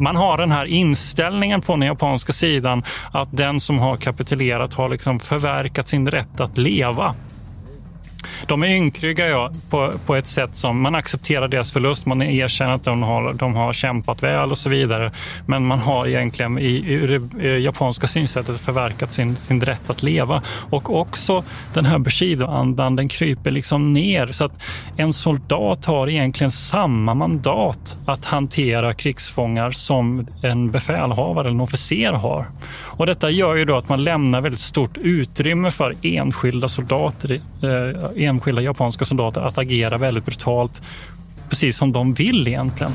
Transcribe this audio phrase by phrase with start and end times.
[0.00, 2.82] Man har den här inställningen från den japanska sidan
[3.12, 7.14] att den som har kapitulerat har liksom förverkat sin rätt att leva.
[8.46, 12.06] De är ynkrygga ja, på, på ett sätt som man accepterar deras förlust.
[12.06, 15.12] Man erkänner att de har, de har kämpat väl och så vidare.
[15.46, 20.42] Men man har egentligen i, i det japanska synsättet förverkat sin, sin rätt att leva.
[20.70, 24.32] Och också den här Bushido-andan, den kryper liksom ner.
[24.32, 24.62] Så att
[24.96, 32.12] en soldat har egentligen samma mandat att hantera krigsfångar som en befälhavare eller en officer
[32.12, 32.46] har.
[32.96, 38.25] Och detta gör ju då att man lämnar väldigt stort utrymme för enskilda soldater, eh,
[38.26, 40.82] enskilda japanska soldater att agera väldigt brutalt,
[41.48, 42.92] precis som de vill egentligen.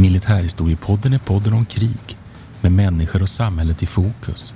[0.00, 2.16] Militärhistoriepodden är podden om krig
[2.60, 4.54] med människor och samhället i fokus.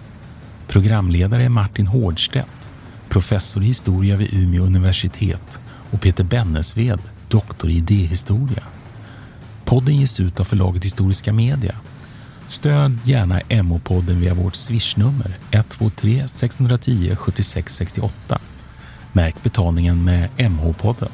[0.67, 2.69] Programledare är Martin Hårdstedt,
[3.09, 5.59] professor i historia vid Umeå universitet
[5.91, 8.63] och Peter Bennesved, doktor i idéhistoria.
[9.75, 11.75] Podden ges ut av förlaget Historiska Media.
[12.49, 18.41] Stöd gärna MH-podden via vårt swishnummer 123 610 76 68.
[19.13, 21.11] Märk betalningen med MH-podden.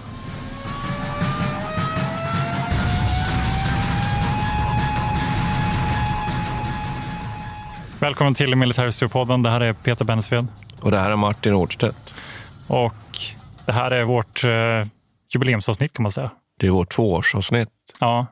[8.00, 9.42] Välkommen till Militärhistoriepodden.
[9.42, 10.46] Det här är Peter Bennesved.
[10.80, 12.14] Och det här är Martin Årdstedt.
[12.68, 13.18] Och
[13.66, 14.50] det här är vårt eh,
[15.34, 16.30] jubileumsavsnitt kan man säga.
[16.58, 17.68] Det är vårt tvåårsavsnitt.
[18.00, 18.26] Ja.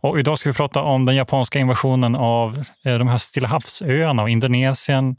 [0.00, 4.22] Och idag ska vi prata om den japanska invasionen av eh, de här Stilla havsöarna
[4.22, 5.16] och Indonesien,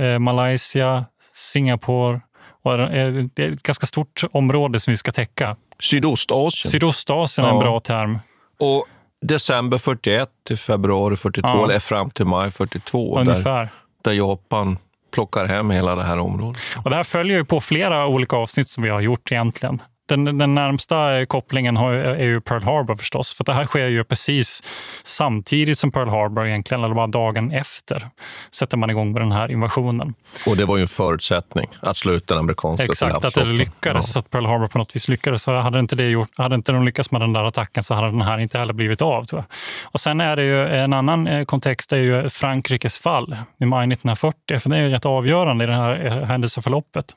[0.00, 1.04] eh, Malaysia,
[1.34, 2.20] Singapore.
[2.62, 5.56] Och eh, det är ett ganska stort område som vi ska täcka.
[5.82, 6.70] Sydostasien.
[6.72, 7.62] Sydostasien är en Ja.
[7.62, 8.18] bra term.
[8.60, 8.86] Och
[9.22, 11.64] december 41 till februari 42, Ja.
[11.64, 13.68] eller fram till maj 42, där, Ungefär.
[14.04, 14.78] där Japan
[15.14, 16.60] plockar hem hela det här området.
[16.84, 19.82] Och det här följer ju på flera olika avsnitt som vi har gjort egentligen.
[20.10, 24.04] Den, den närmsta kopplingen har, är ju Pearl Harbor förstås, för det här sker ju
[24.04, 24.62] precis
[25.04, 28.08] samtidigt som Pearl Harbor egentligen, eller bara dagen efter,
[28.50, 30.14] sätter man igång med den här invasionen.
[30.46, 34.16] Och det var ju en förutsättning att slå ut den amerikanska Exakt, att det lyckades,
[34.16, 35.46] att Pearl Harbor på något vis lyckades.
[35.46, 38.22] Hade inte, det gjort, hade inte de lyckats med den där attacken så hade den
[38.22, 39.24] här inte heller blivit av.
[39.24, 39.56] Tror jag.
[39.84, 43.84] Och sen är det ju en annan eh, kontext, är ju Frankrikes fall i maj
[43.84, 47.16] 1940, för det är ju rätt avgörande i det här eh, händelseförloppet.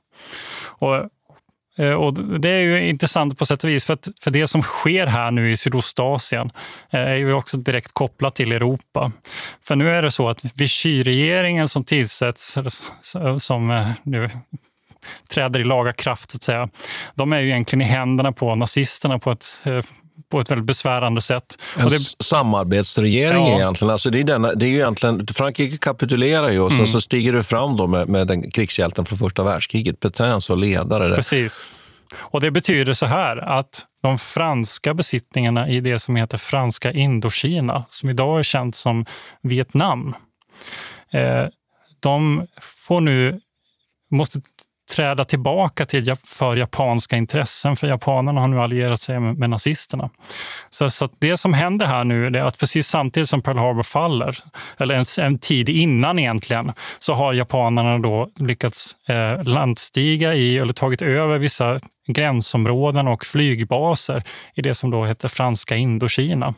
[0.66, 1.10] Och
[1.78, 4.62] Eh, och det är ju intressant på sätt och vis, för, att, för det som
[4.62, 6.52] sker här nu i Sydostasien
[6.90, 9.12] eh, är ju också direkt kopplat till Europa.
[9.64, 12.58] För nu är det så att Vichy-regeringen som tillsätts,
[13.40, 14.30] som eh, nu
[15.34, 16.70] träder i laga kraft, så att säga,
[17.16, 19.46] de är ju egentligen i händerna på nazisterna på ett,
[20.32, 21.58] på ett väldigt besvärande sätt.
[21.78, 23.56] En det, samarbetsregering Ja.
[23.56, 23.92] egentligen.
[23.92, 25.28] Alltså det, är denna, det är ju egentligen.
[25.28, 26.86] Frankrike kapitulerar ju och Mm.
[26.86, 30.60] sen så stiger det fram då med, med den krigshjälten från första världskriget, Petain som
[30.60, 31.08] ledare.
[31.08, 31.16] där.
[31.16, 31.70] Precis.
[32.16, 37.86] Och det betyder så här att de franska besittningarna i det som heter Franska Indokina,
[37.90, 39.06] som idag är känt som
[39.42, 40.16] Vietnam,
[41.14, 41.46] eh,
[42.00, 43.40] de får nu,
[44.12, 44.42] måste
[44.92, 50.10] träda tillbaka till för japanska intressen, för japanerna har nu allierat sig med, med nazisterna.
[50.70, 53.84] Så, så att det som händer här nu är att precis samtidigt som Pearl Harbor
[53.84, 54.38] faller,
[54.78, 60.74] eller en, en tid innan egentligen, så har japanerna då lyckats eh, landstiga i, eller
[60.74, 64.24] tagit över vissa gränsområden och flygbaser
[64.56, 66.54] i det som då heter Franska Indokina.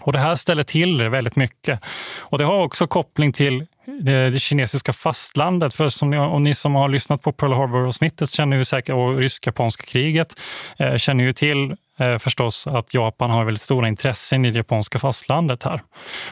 [0.00, 1.80] Och det här ställer till det väldigt mycket.
[2.18, 5.74] Och det har också koppling till det, det kinesiska fastlandet.
[5.74, 9.18] För som ni, och ni som har lyssnat på Pearl Harbor-avsnittet känner ju säkert, och
[9.18, 10.40] rysk-japanska kriget,
[10.78, 14.98] eh, känner ju till eh, förstås att Japan har väldigt stora intressen i det japanska
[14.98, 15.82] fastlandet här.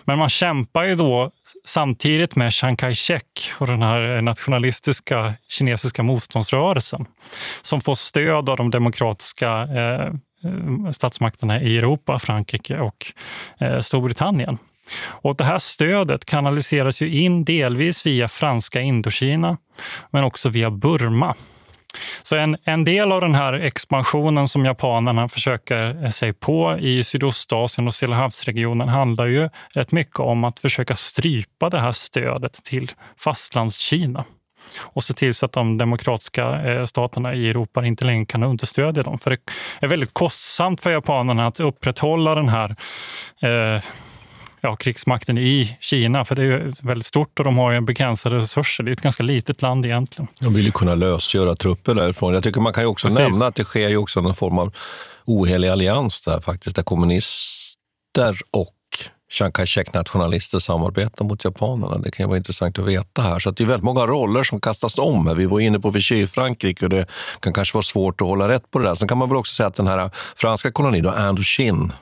[0.05, 1.31] Men man kämpar ju då
[1.65, 7.07] samtidigt med Chiang Kai-shek och den här nationalistiska kinesiska motståndsrörelsen
[7.63, 10.07] som får stöd av de demokratiska eh,
[10.45, 13.13] eh statsmakterna i Europa, Frankrike och
[13.59, 14.59] eh, Storbritannien.
[15.07, 19.57] Och det här stödet kanaliseras ju in delvis via franska Indokina,
[20.11, 21.35] men också via Burma.
[22.23, 27.05] Så en, en del av den här expansionen som japanerna försöker eh, sig på i
[27.05, 32.91] Sydostasien och Stillahavsregionen handlar ju rätt mycket om att försöka strypa det här stödet till
[33.19, 34.25] fastlandskina
[34.79, 39.03] och se till så att de demokratiska eh, staterna i Europa inte längre kan understödja
[39.03, 39.19] dem.
[39.19, 39.39] För det
[39.81, 42.77] är väldigt kostsamt för japanerna att upprätthålla den här
[43.43, 43.83] eh,
[44.61, 48.85] ja, krigsmakten i Kina, för det är väldigt stort och de har ju begränsade resurser.
[48.85, 50.29] Det är ett ganska litet land egentligen.
[50.41, 52.35] De vill ju kunna lösgöra trupper därifrån.
[52.35, 53.19] Jag tycker man kan ju också Precis.
[53.19, 54.75] nämna att det sker ju också någon form av
[55.25, 58.75] ohelig allians där faktiskt, där kommunister och
[59.33, 61.99] Chiang Kai-shek-nationalister samarbetar mot japanerna.
[61.99, 63.39] Det kan ju vara intressant att veta här.
[63.39, 65.35] Så det är väldigt många roller som kastas om.
[65.37, 67.07] Vi var inne på Vichy-Frankrike och det
[67.41, 68.95] kan kanske vara svårt att hålla rätt på det där.
[68.95, 71.93] Sen kan man väl också säga att den här franska kolonin, Indochine,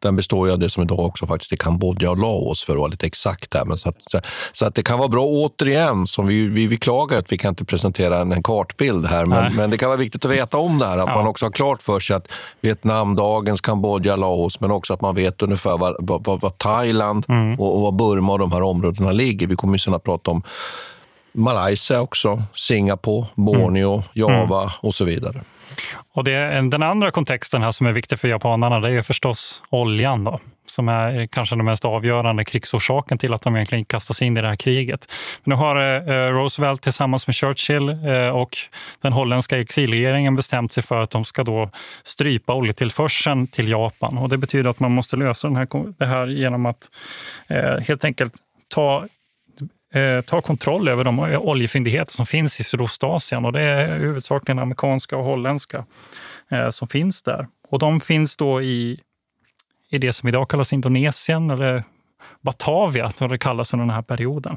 [0.00, 2.78] den består ju av det som idag också faktiskt är Kambodja och Laos för att
[2.78, 3.54] vara lite exakt.
[3.54, 3.64] Här.
[3.64, 3.96] Men så, att,
[4.52, 7.64] så att det kan vara bra återigen, som vi, vi beklagar att vi kan inte
[7.64, 10.86] presentera en, en kartbild här, men, men, det kan vara viktigt att veta om det
[10.86, 10.98] här.
[10.98, 11.14] Att ja.
[11.14, 12.28] man också har klart för sig att
[12.60, 17.60] Vietnam, dagens Kambodja, Laos, men också att man vet ungefär var, var, var Thailand mm.
[17.60, 19.46] och, och var Burma och de här områdena ligger.
[19.46, 20.42] Vi kommer ju sen att prata om
[21.32, 24.04] Malaysia också, Singapore, Borneo, mm.
[24.12, 24.72] Java mm.
[24.80, 25.40] och så vidare.
[26.12, 30.24] Och det, den andra kontexten här som är viktig för japanerna det är förstås oljan
[30.24, 34.40] då, som är kanske den mest avgörande krigsorsaken till att de egentligen kastas in i
[34.40, 35.12] det här kriget.
[35.44, 38.56] Men nu har eh, eh, Roosevelt tillsammans med Churchill eh, och
[39.00, 41.70] den holländska exilregeringen bestämt sig för att de ska då
[42.04, 44.18] strypa oljetillförseln till Japan.
[44.18, 45.68] Och det betyder att man måste lösa den här,
[45.98, 46.90] det här genom att
[47.86, 48.34] helt enkelt
[48.74, 49.06] ta
[49.94, 53.44] eh, ta kontroll över de oljefyndigheter som finns i Sydostasien.
[53.44, 55.84] Och det är huvudsakligen amerikanska och holländska
[56.50, 57.48] eh, som finns där.
[57.68, 59.00] Och de finns då i,
[59.90, 61.84] i det som idag kallas Indonesien eller
[62.40, 64.56] Batavia, som det kallas under den här perioden.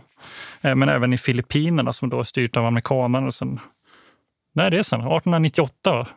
[0.61, 3.59] Eh, men även i Filippinerna som då är styrt av amerikanerna sedan
[4.55, 4.99] när är det sen?
[4.99, 6.07] 1898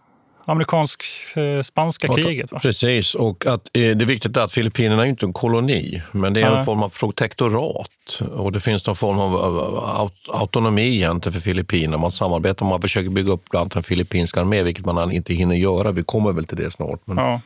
[0.47, 2.53] amerikansk-spanska kriget.
[2.53, 2.59] Va?
[2.59, 6.41] Precis, och att, eh, det är viktigt att Filippinerna är inte en koloni, men det
[6.41, 8.21] är en form av protektorat.
[8.37, 11.99] Och det finns någon form av autonomi egentligen för Filippinerna.
[11.99, 15.57] Man samarbetar, man försöker bygga upp bland annat en filippinsk armé, vilket man inte hinner
[15.57, 15.93] göra.
[15.93, 17.01] Vi kommer väl till det snart.
[17.05, 17.17] Men...
[17.17, 17.41] Ja.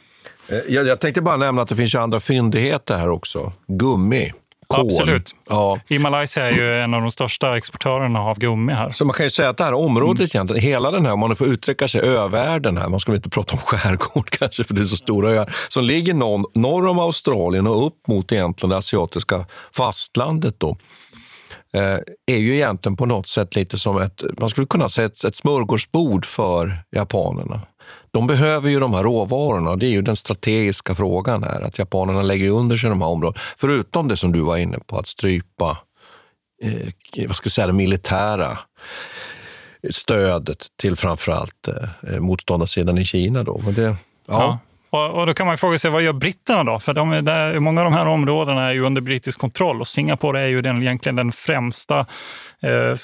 [0.48, 3.52] Eh, jag, jag tänkte bara nämna att det finns ju andra fyndigheter här också.
[3.66, 4.32] Gummi.
[4.70, 4.86] Kol.
[4.86, 5.34] Absolut.
[5.48, 5.80] Ja.
[5.88, 8.92] I Malaysia är ju en av de största exportörerna av gummi här.
[8.92, 10.56] Så man kan ju säga att det här området, mm.
[10.56, 13.58] hela den här, om man får uttrycka sig, övärlden här, man ska inte prata om
[13.64, 17.86] skärgård kanske, för det är så stora öar, som ligger norr, norr om Australien och
[17.86, 19.46] upp mot egentligen det asiatiska
[19.76, 20.60] fastlandet.
[20.60, 20.76] Då
[21.74, 25.24] eh, är ju egentligen på något sätt lite som ett, man skulle kunna säga ett,
[25.24, 27.60] ett smörgåsbord för japanerna
[28.10, 29.76] de behöver ju de här råvarorna.
[29.76, 33.40] Det är ju den strategiska frågan här, att japanerna lägger under sig de här områdena.
[33.56, 35.78] Förutom det som du var inne på, att strypa
[36.62, 38.58] eh, vad ska jag säga, det militära
[39.90, 43.42] stödet till framförallt eh, motståndarsidan i Kina.
[43.42, 43.60] Då.
[43.64, 43.96] Men det, ja.
[44.26, 44.58] ja.
[44.90, 46.78] Och, och, då kan man fråga sig, vad gör britterna då?
[46.78, 50.40] För de, där, många av de här områdena är ju under brittisk kontroll och Singapore
[50.40, 52.06] är ju den, egentligen den främsta
[52.62, 52.94] eh,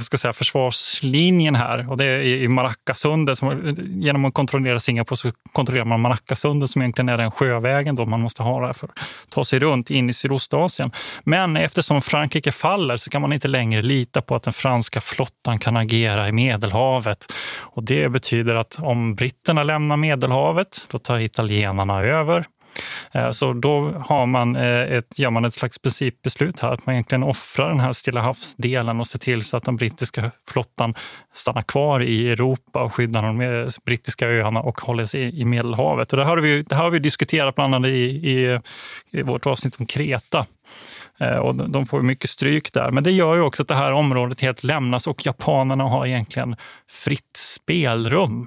[0.00, 1.90] ska säga, försvarslinjen här.
[1.90, 3.38] Och det är i Malackasundet.
[3.78, 8.20] Genom att kontrollera Singapore så kontrollerar man Malackasundet som egentligen är den sjövägen då man
[8.20, 10.90] måste ha där för att ta sig runt in i Sydostasien.
[11.24, 15.58] Men eftersom Frankrike faller så kan man inte längre lita på att den franska flottan
[15.58, 17.32] kan agera i Medelhavet.
[17.58, 22.46] Och det betyder att om britterna lämnar Medelhavet, då tar italienarna över.
[23.12, 26.94] Eh, så då har man eh, ett, gör man ett slags principbeslut här, att man
[26.94, 30.94] egentligen offrar den här Stilla havsdelen och ser till så att den brittiska flottan
[31.34, 36.12] stannar kvar i Europa och skyddar de eh, brittiska öarna och håller sig i Medelhavet.
[36.12, 38.60] Och det, har vi, det har vi diskuterat bland annat i, i,
[39.10, 40.46] i vårt avsnitt om Kreta.
[41.42, 42.90] Och de får mycket stryk där.
[42.90, 46.56] Men det gör ju också att det här området helt lämnas och japanerna har egentligen
[46.88, 48.46] fritt spelrum.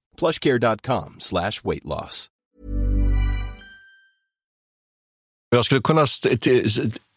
[0.19, 2.27] plushcare.com slash weight loss.
[5.49, 6.05] Jag skulle kunna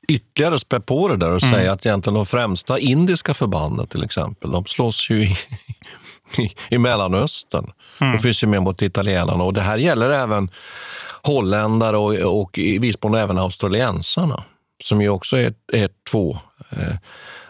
[0.09, 1.55] ytterligare spä på det där och mm.
[1.55, 5.37] säga att egentligen de främsta indiska förbanden till exempel, de slåss ju i,
[6.39, 7.73] i, i Mellanöstern.
[8.01, 8.13] Mm.
[8.13, 10.51] De finns ju med mot italienarna och det här gäller även
[11.23, 14.45] holländare och, och i viss mån även australiensarna
[14.85, 16.39] som ju också är, är två
[16.71, 16.97] eh,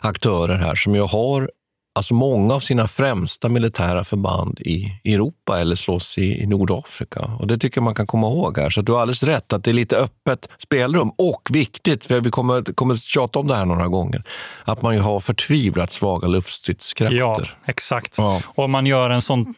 [0.00, 1.50] aktörer här som ju har
[1.96, 7.20] alltså många av sina främsta militära förband i Europa eller slåss i, i Nordafrika.
[7.38, 8.70] Och Det tycker jag man kan komma ihåg här.
[8.70, 11.12] Så du har alldeles rätt att det är lite öppet spelrum.
[11.18, 14.22] Och viktigt, för vi kommer, kommer tjata om det här några gånger,
[14.64, 17.18] att man ju har förtvivlat svaga luftstridskrafter.
[17.18, 18.14] Ja, exakt.
[18.18, 18.40] Ja.
[18.46, 19.54] Och man gör en sån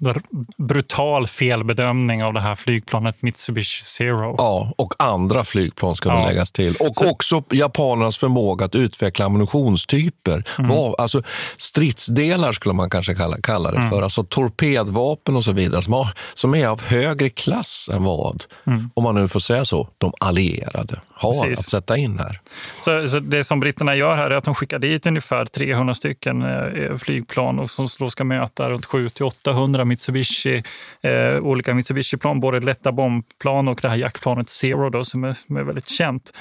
[0.56, 4.34] brutal felbedömning av det här flygplanet Mitsubishi Zero.
[4.38, 6.26] Ja, och andra flygplan ska ja.
[6.28, 6.76] läggas till.
[6.80, 7.10] Och Så...
[7.10, 10.44] också japanernas förmåga att utveckla ammunitionstyper.
[10.58, 10.94] Mm.
[10.98, 11.22] Alltså
[11.56, 13.86] stridsdelar delar skulle man kanske kalla, kalla det för.
[13.86, 14.04] Mm.
[14.04, 18.90] Alltså torpedvapen och så vidare som, har, som är av högre klass än vad, mm.
[18.94, 21.58] om man nu får säga så, de allierade har Precis.
[21.58, 22.40] att sätta in här.
[22.80, 26.42] Så, så, Det som britterna gör här är att de skickar dit ungefär 300 stycken
[26.42, 30.62] eh, flygplan och som då ska möta runt 700-800 Mitsubishi,
[31.02, 35.56] eh, olika Mitsubishi-plan, både lätta bombplan och det här jaktplanet Zero då, som, är, som
[35.56, 36.32] är väldigt känt.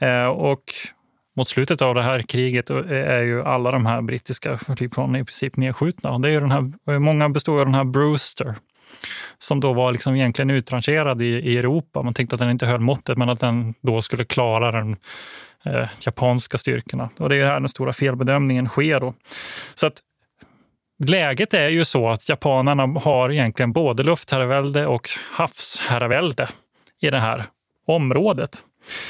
[0.00, 0.62] Eh, och
[1.36, 5.56] mot slutet av det här kriget är ju alla de här brittiska flygplanen i princip
[5.56, 6.18] nedskjutna.
[6.18, 8.54] Det är ju den här, många består av den här Brewster
[9.38, 12.02] som då var liksom egentligen utrangerad i, i Europa.
[12.02, 14.96] Man tänkte att den inte höll måttet, men att den då skulle klara den
[15.64, 17.10] eh, japanska styrkorna.
[17.18, 19.00] Och det är här den stora felbedömningen sker.
[19.00, 19.14] Då.
[19.74, 20.02] Så att
[21.04, 26.48] läget är ju så att japanerna har egentligen både luftherravälde och havsherravälde
[27.00, 27.44] i det här
[27.86, 28.64] området.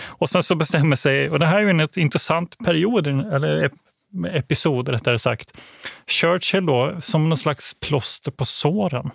[0.07, 3.71] Och sen så bestämmer sig, och det här är ju en intressant period, eller
[4.33, 5.57] episod rättare sagt.
[6.07, 9.11] Churchill då, som någon slags plåster på såren,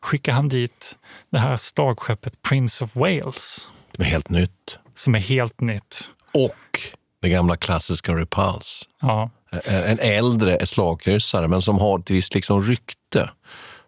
[0.00, 0.96] skickar han dit
[1.30, 3.70] det här slagskeppet Prince of Wales.
[3.94, 4.78] Som är helt nytt.
[4.94, 6.10] Som är helt nytt.
[6.34, 6.80] Och
[7.22, 8.84] det gamla klassiska Repulse.
[9.00, 9.30] Ja.
[9.64, 13.30] En äldre slagkryssare, men som har ett visst liksom rykte.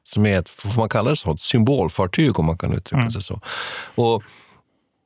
[0.04, 3.10] Som är ett, får man kalla det så, ett symbolfartyg om man kan uttrycka mm.
[3.10, 3.40] sig så.
[3.94, 4.22] Och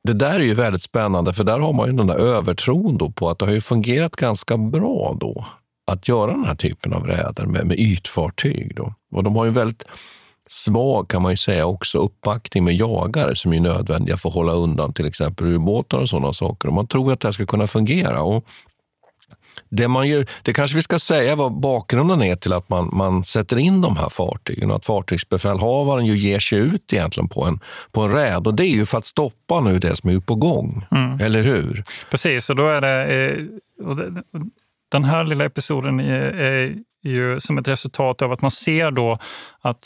[0.03, 3.09] det där är ju väldigt spännande, för där har man ju den där övertron då
[3.09, 5.45] på att det har ju fungerat ganska bra då
[5.91, 8.75] att göra den här typen av räder med, med ytfartyg.
[8.75, 8.93] Då.
[9.11, 9.83] Och de har ju väldigt
[10.47, 14.53] svag, kan man ju säga, också uppbackning med jagare som är nödvändiga för att hålla
[14.53, 16.67] undan till exempel ubåtar och sådana saker.
[16.67, 18.21] Och man tror att det här ska kunna fungera.
[18.21, 18.45] Och
[19.69, 23.23] det, man gör, det kanske vi ska säga vad bakgrunden är till att man, man
[23.23, 24.71] sätter in de här fartygen.
[24.71, 27.59] Att fartygsbefälhavaren ju ger sig ut egentligen på en,
[27.91, 28.47] på en räd.
[28.47, 30.85] Och det är ju för att stoppa nu det som är på gång.
[30.91, 31.19] Mm.
[31.19, 31.83] Eller hur?
[32.11, 33.05] Precis, och då är det...
[33.05, 33.43] Eh,
[34.91, 39.19] den här lilla episoden är, är ju som ett resultat av att man ser då
[39.61, 39.85] att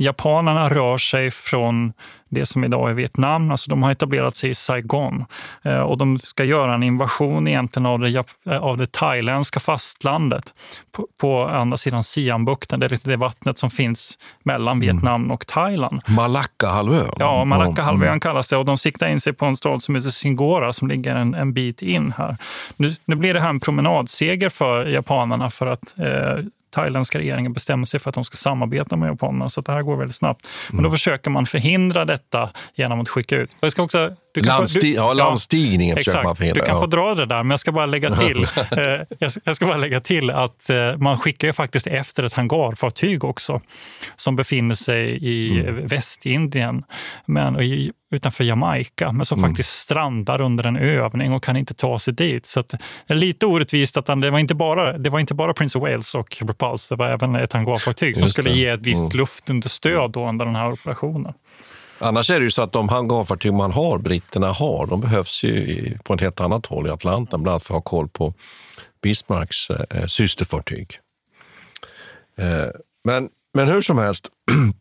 [0.00, 1.92] japanerna rör sig från
[2.28, 3.50] det som idag är Vietnam.
[3.50, 5.24] Alltså de har etablerat sig i Saigon
[5.62, 10.54] eh, och de ska göra en invasion egentligen av det, eh, av det thailändska fastlandet
[10.92, 12.80] på, på andra sidan Siambukten.
[12.80, 14.80] Det är det vattnet som finns mellan mm.
[14.80, 16.02] Vietnam och Thailand.
[16.06, 17.12] Malaccahalvön?
[17.18, 18.20] Ja, Malaccahalvön mm.
[18.20, 21.14] kallas det och de siktar in sig på en stad som heter Singora som ligger
[21.14, 22.36] en, en bit in här.
[22.76, 27.86] Nu, nu blir det här en promenadseger för japanerna för att eh, thailändska regeringen bestämmer
[27.86, 29.48] sig för att de ska samarbeta med japanerna.
[29.48, 30.48] Så det här går väldigt snabbt.
[30.68, 30.90] Men då mm.
[30.90, 33.50] försöker man förhindra detta genom att skicka ut.
[33.60, 36.62] Jag ska också, du kan Landsti få, du, ja, landstigningen ja, försöker man förhindra.
[36.62, 39.66] Du kan få dra det där, men jag ska bara lägga till, eh, jag ska
[39.66, 43.60] bara lägga till att eh, man skickar ju faktiskt efter ett hangarfartyg också
[44.16, 45.86] som befinner sig i mm.
[45.86, 46.84] Västindien
[47.26, 49.50] men, i, utanför Jamaica, men som mm.
[49.50, 52.46] faktiskt strandar under en övning och kan inte ta sig dit.
[52.46, 55.54] Så det är lite orättvist att han, det, var inte bara, det var inte bara
[55.54, 59.00] Prince of Wales och Repulse, det var även ett hangarfartyg som skulle ge ett visst
[59.00, 59.16] mm.
[59.16, 61.34] luftunderstöd under den här operationen.
[62.02, 65.98] Annars är det ju så att de hangarfartyg man har, britterna har, de behövs ju
[66.04, 68.34] på ett helt annat håll i Atlanten, bland annat för att ha koll på
[69.02, 70.98] Bismarcks eh, systerfartyg.
[72.36, 72.66] Eh,
[73.04, 74.28] men, men hur som helst,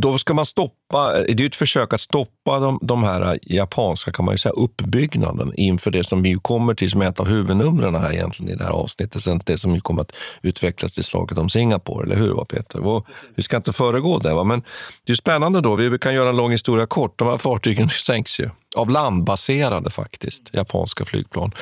[0.00, 4.24] då ska man stoppa, det är ett försök att stoppa de, de här japanska kan
[4.24, 7.94] man ju säga, uppbyggnaden inför det som vi kommer till som är ett av huvudnumren
[7.94, 9.22] här egentligen i det här avsnittet.
[9.22, 12.86] Sen det som kommer att utvecklas till slaget om Singapore, eller hur Peter?
[12.86, 14.44] Och vi ska inte föregå det, va?
[14.44, 14.62] men
[15.06, 15.74] det är spännande då.
[15.74, 17.18] Vi kan göra en lång historia kort.
[17.18, 21.52] De här fartygen sänks ju av landbaserade faktiskt, japanska flygplan.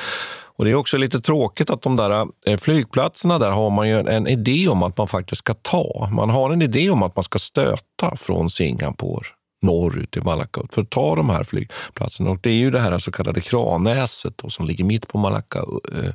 [0.55, 3.99] Och Det är också lite tråkigt att de där eh, flygplatserna där har man ju
[3.99, 6.09] en idé om att man faktiskt ska ta.
[6.11, 9.22] Man har en idé om att man ska stöta från Singapore
[9.63, 12.29] norrut till Malacca för att ta de här flygplatserna.
[12.29, 16.13] Och det är ju det här så kallade Kranäset då, som ligger mitt på Malackaön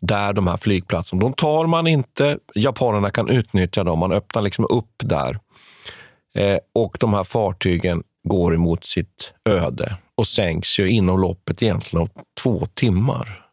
[0.00, 2.38] där de här flygplatserna, de tar man inte.
[2.54, 3.98] Japanerna kan utnyttja dem.
[3.98, 5.38] Man öppnar liksom upp där.
[6.34, 12.02] Eh, och de här fartygen går emot sitt öde och sänks ju inom loppet egentligen
[12.02, 12.10] av
[12.42, 13.46] två timmar.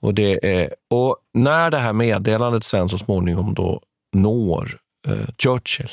[0.00, 3.80] Och, det är, och när det här meddelandet sen så småningom då
[4.16, 4.76] når
[5.06, 5.90] eh, Churchill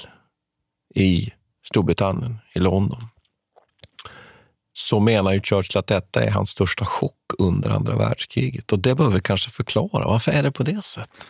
[0.96, 1.32] i
[1.68, 3.08] Storbritannien, i London,
[4.74, 8.72] så menar ju Churchill att detta är hans största chock under andra världskriget.
[8.72, 10.08] Och det behöver vi kanske förklara.
[10.08, 11.24] Varför är det på det sättet?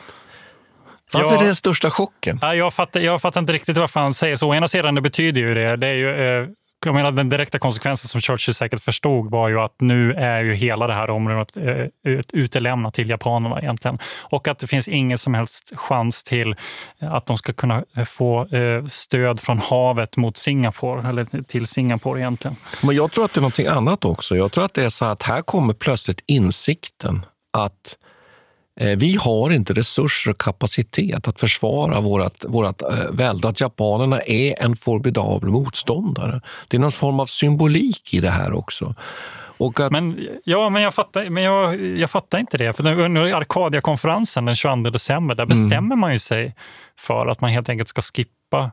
[1.11, 2.39] Varför ja, är det den största chocken?
[2.41, 4.49] jag, fattar, jag fattar inte riktigt varför han säger så.
[4.49, 6.47] Å ena sidan det betyder ju det, det är ju eh,
[6.85, 10.53] jag menar, den direkta konsekvensen som Churchill säkert förstod var ju att nu är ju
[10.53, 13.99] hela det här området eh, utelämnat till japanerna egentligen.
[14.21, 16.55] Och att det finns ingen som helst chans till
[16.99, 21.67] eh, att de ska kunna eh, få eh, stöd från havet mot Singapore, eller till
[21.67, 22.55] Singapore egentligen.
[22.83, 24.35] Men jag tror att det är någonting annat också.
[24.35, 27.97] Jag tror att det är så att här kommer plötsligt insikten att
[28.75, 33.47] vi har inte resurser och kapacitet att försvara vårt, vårt äh, välde.
[33.47, 36.41] Att japanerna är en formidabel motståndare.
[36.67, 38.95] Det är någon form av symbolik i det här också.
[39.57, 39.91] Att...
[39.91, 42.73] Men, ja, men, jag, fattar, men jag, jag fattar inte det.
[42.73, 45.49] För under Arcadia-konferensen den 22 december, där mm.
[45.49, 46.55] bestämmer man ju sig
[46.99, 48.71] för att man helt enkelt ska skippa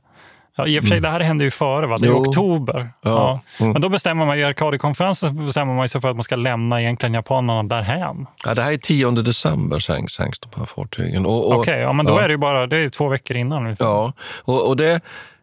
[0.56, 1.02] Ja, I och för sig, mm.
[1.02, 1.97] det här hände ju före, va?
[2.00, 2.16] det är jo.
[2.16, 2.90] oktober.
[3.02, 3.11] Ja.
[3.11, 3.40] ja.
[3.61, 3.73] Mm.
[3.73, 7.14] Men då bestämmer man, i Arkadiekonferensen bestämmer man sig för att man ska lämna egentligen
[7.14, 8.26] japanerna därhän.
[8.44, 11.26] Ja, det här är 10 december sänks, sänks de här fartygen.
[11.26, 12.21] Okej, okay, ja, men då ja.
[12.21, 13.76] är det ju bara det är två veckor innan.
[13.78, 14.12] Ja,
[14.44, 15.00] och, och det,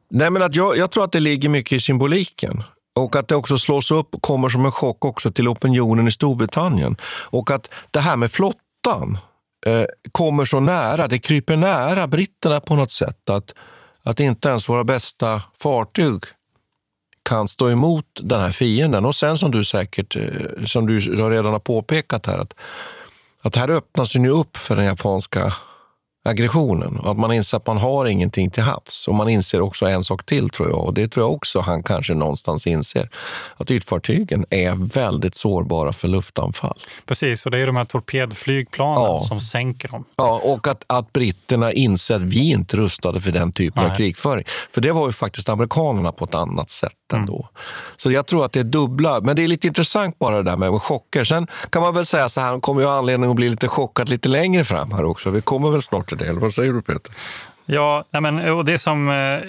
[0.09, 2.63] nej, men att jag, jag tror att det ligger mycket i symboliken.
[2.95, 6.97] Och att det också slås upp kommer som en chock också till opinionen i Storbritannien.
[7.03, 9.17] Och att det här med flottan
[9.65, 13.29] eh, kommer så nära, det kryper nära britterna på något sätt.
[13.29, 13.53] Att
[14.03, 16.23] att inte ens våra bästa fartyg
[17.23, 19.05] kan stå emot den här fienden.
[19.05, 22.53] Och sen som du säkert, eh, som du redan har påpekat här, att,
[23.41, 25.53] att här öppnas ju upp för den japanska
[26.23, 29.07] aggressionen och att man inser att man har ingenting till havs.
[29.07, 31.83] Och man inser också en sak till, tror jag, och det tror jag också han
[31.83, 33.09] kanske någonstans inser,
[33.57, 36.79] att ytfartygen är väldigt sårbara för luftanfall.
[37.05, 39.19] Precis, och det är de här torpedflygplanen ja.
[39.19, 40.05] som sänker dem.
[40.15, 43.91] Ja, och att, att britterna inser att vi inte rustade för den typen Nej.
[43.91, 44.45] av krigföring.
[44.73, 47.21] För det var ju faktiskt amerikanerna på ett annat sätt mm.
[47.21, 47.49] ändå.
[47.97, 50.57] Så jag tror att det är dubbla, men det är lite intressant bara det där
[50.57, 51.23] med chocker.
[51.23, 54.09] Sen kan man väl säga så här, han kommer ju anledning att bli lite chockad
[54.09, 55.29] lite längre fram här också.
[55.29, 57.13] Vi kommer väl snart till det, eller vad säger du Peter?
[57.65, 59.39] Ja, men, och det som, eh,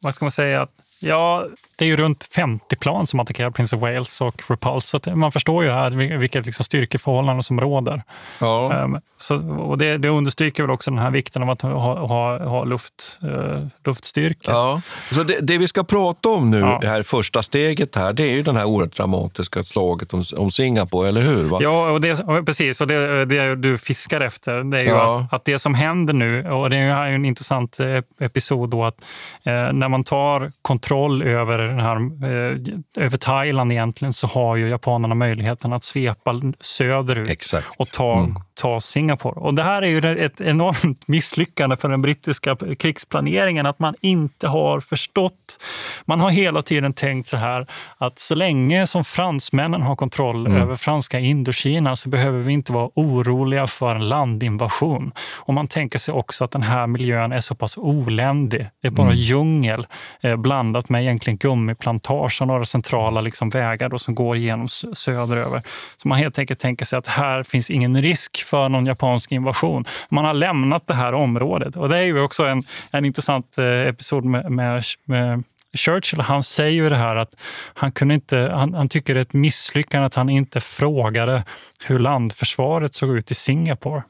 [0.00, 0.66] vad ska man säga,
[1.00, 1.46] ja,
[1.78, 5.00] det är ju runt 50 plan som attackerar Prince of Wales och Repulse.
[5.04, 8.02] Så man förstår ju här vilket liksom styrkeförhållande som råder.
[8.38, 8.84] Ja.
[8.84, 12.44] Um, så, och det, det understryker väl också den här vikten av att ha, ha,
[12.44, 14.50] ha luft, uh, luftstyrka.
[14.50, 14.80] Ja.
[15.12, 16.78] Så det, det, vi ska prata om nu, ja.
[16.80, 20.50] det här första steget här, det är ju det här oerhört dramatiska slaget om, om
[20.50, 21.44] Singapore, eller hur?
[21.44, 21.58] Va?
[21.62, 22.80] Ja, och det, precis.
[22.80, 25.20] Och det, det du fiskar efter, det är ju ja.
[25.20, 28.84] att, att, det som händer nu, och det är ju en intressant eh, episod då,
[28.84, 29.04] att
[29.42, 34.68] eh, när man tar kontroll över den här, eh, över Thailand egentligen så har ju
[34.68, 37.68] japanerna möjligheten att svepa söderut Exakt.
[37.78, 38.34] och ta, mm.
[38.60, 39.40] ta Singapore.
[39.40, 44.48] Och det här är ju ett enormt misslyckande för den brittiska krigsplaneringen, att man inte
[44.48, 45.58] har förstått.
[46.04, 47.66] Man har hela tiden tänkt så här
[47.98, 50.62] att så länge som fransmännen har kontroll mm.
[50.62, 55.12] över franska Indokina så behöver vi inte vara oroliga för en landinvasion.
[55.36, 58.66] Och man tänker sig också att den här miljön är så pass oländig.
[58.82, 59.18] Det är bara mm.
[59.18, 59.86] djungel
[60.20, 65.62] eh, blandat med egentligen gummiplantage och några centrala liksom vägar då som går genom söderöver.
[65.96, 69.84] Så man helt enkelt tänker sig att här finns ingen risk för någon japansk invasion.
[70.10, 71.76] Man har lämnat det här området.
[71.76, 75.44] Och det är ju också en, en intressant eh, episod med, med, med
[75.76, 77.34] Churchill han säger ju det här att
[77.74, 81.44] han, kunde inte, han, han tycker det är ett misslyckande att han inte frågade
[81.86, 84.02] hur landförsvaret såg ut i Singapore.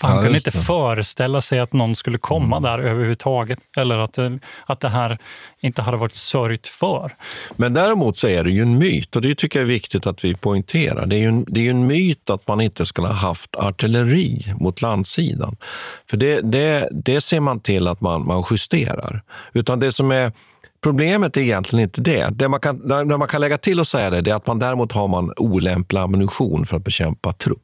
[0.00, 0.64] För han Ja, kunde just inte det.
[0.64, 2.62] föreställa sig att någon skulle komma Mm.
[2.62, 3.58] där överhuvudtaget.
[3.76, 5.18] Eller att det, att det här
[5.60, 7.14] inte hade varit sörjt för.
[7.56, 10.24] Men däremot så är det ju en myt och det tycker jag är viktigt att
[10.24, 11.06] vi poängterar.
[11.06, 14.54] Det är ju en, det är en myt att man inte skulle ha haft artilleri
[14.60, 15.56] mot landsidan.
[16.10, 19.22] För det, det, det ser man till att man, man justerar.
[19.52, 20.32] Utan det som är
[20.82, 22.28] Problemet är egentligen inte det.
[22.32, 24.58] Det man kan, det man kan lägga till och säga det, det är att man
[24.58, 27.58] däremot har man olämplig ammunition för att bekämpa trupp.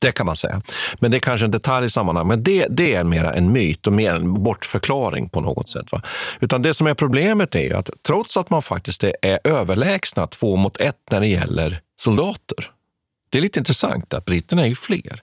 [0.00, 0.62] Det kan man säga.
[1.00, 2.28] Men det är kanske en detalj i sammanhanget.
[2.28, 5.92] Men det, det är mer en myt och mer en bortförklaring på något sätt.
[5.92, 6.02] Va?
[6.40, 10.76] Utan det som är problemet är att trots att man faktiskt är, överlägsna två mot
[10.76, 12.70] ett när det gäller soldater.
[13.30, 15.22] Det är lite intressant att britterna är ju fler.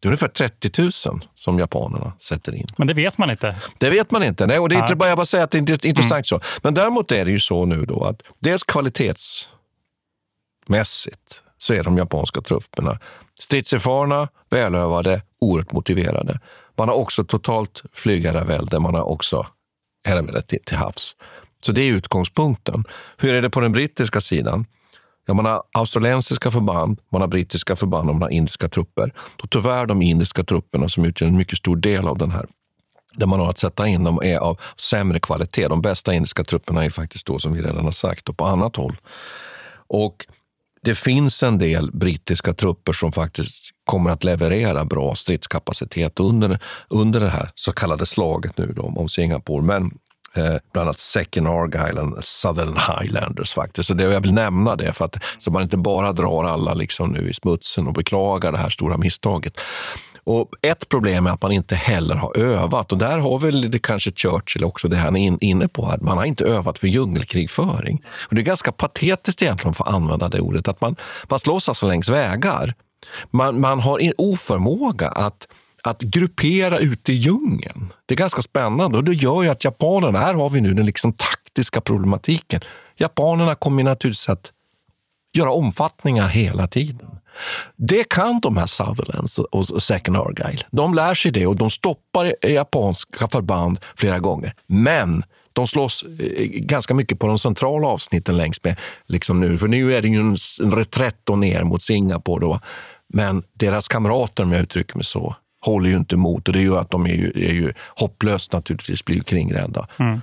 [0.00, 0.92] Det är ungefär 30 000
[1.34, 2.66] som japanerna sätter in.
[2.76, 3.56] Men det vet man inte.
[3.78, 4.46] Det vet man inte.
[4.46, 6.40] Nej, och det är inte bara jag bara säger att det är inte intressant så.
[6.62, 12.40] Men däremot är det ju så nu då att dels kvalitetsmässigt så är de japanska
[12.40, 12.98] trupperna
[13.40, 16.40] stridserfarna, välövade, oerhört motiverade.
[16.76, 19.46] Man har också totalt flygherravälde, man har också
[20.04, 21.16] herravälde till, till havs.
[21.66, 22.84] Så det är utgångspunkten.
[23.16, 24.66] Hur är det på den brittiska sidan?
[25.26, 29.12] Ja, man har australiensiska förband, man har brittiska förband och man har indiska trupper.
[29.42, 32.46] Och tyvärr de indiska trupperna som utgör en mycket stor del av den här
[33.16, 35.68] där man har att sätta in dem är av sämre kvalitet.
[35.68, 38.76] De bästa indiska trupperna är faktiskt då, som vi redan har sagt, och på annat
[38.76, 38.96] håll.
[39.86, 40.26] Och
[40.84, 47.20] det finns en del brittiska trupper som faktiskt kommer att leverera bra stridskapacitet under, under
[47.20, 49.62] det här så kallade slaget nu då, om Singapore.
[49.62, 49.84] Men
[50.36, 53.88] eh, bland annat Second Argyle and Southern Highlanders faktiskt.
[53.88, 57.10] Så det, jag vill nämna det för att så man inte bara drar alla liksom
[57.10, 59.60] nu i smutsen och beklagar det här stora misstaget.
[60.24, 63.78] Och ett problem är att man inte heller har övat och där har väl det
[63.78, 65.86] kanske Churchill också det han är in, inne på.
[65.86, 65.98] Här.
[65.98, 68.02] Man har inte övat för djungelkrigföring.
[68.28, 70.68] Och det är ganska patetiskt egentligen för att använda det ordet.
[70.68, 70.96] Att man,
[71.28, 72.74] man slåss alltså längs vägar.
[73.30, 75.46] Man, man har en oförmåga att
[75.86, 77.92] att gruppera ute i djungeln.
[78.06, 80.86] Det är ganska spännande och det gör ju att japanerna, här har vi nu den
[80.86, 82.60] liksom taktiska problematiken.
[82.96, 84.52] Japanerna kommer naturligtvis att
[85.32, 87.13] göra omfattningar hela tiden.
[87.76, 90.64] Det kan de här Sutherlands och Second Argyle.
[90.70, 94.54] De lär sig det och de stoppar japanska förband flera gånger.
[94.66, 98.80] Men de slåss eh, ganska mycket på de centrala avsnitten längs med.
[99.06, 99.58] Liksom nu.
[99.58, 100.36] För nu är det ju en,
[100.72, 102.40] reträtt ner mot Singapore.
[102.40, 102.60] Då.
[103.08, 106.48] Men deras kamrater, om jag uttrycker mig så, håller ju inte emot.
[106.48, 109.86] Och det gör att de är ju, är ju hopplöst naturligtvis blir kringrädda.
[109.96, 110.20] Mm.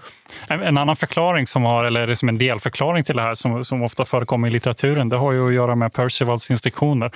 [0.47, 3.65] En, annan förklaring som har, eller det är som en delförklaring till det här som,
[3.65, 7.11] som ofta förekommer i litteraturen, det har ju att göra med Percivals instruktioner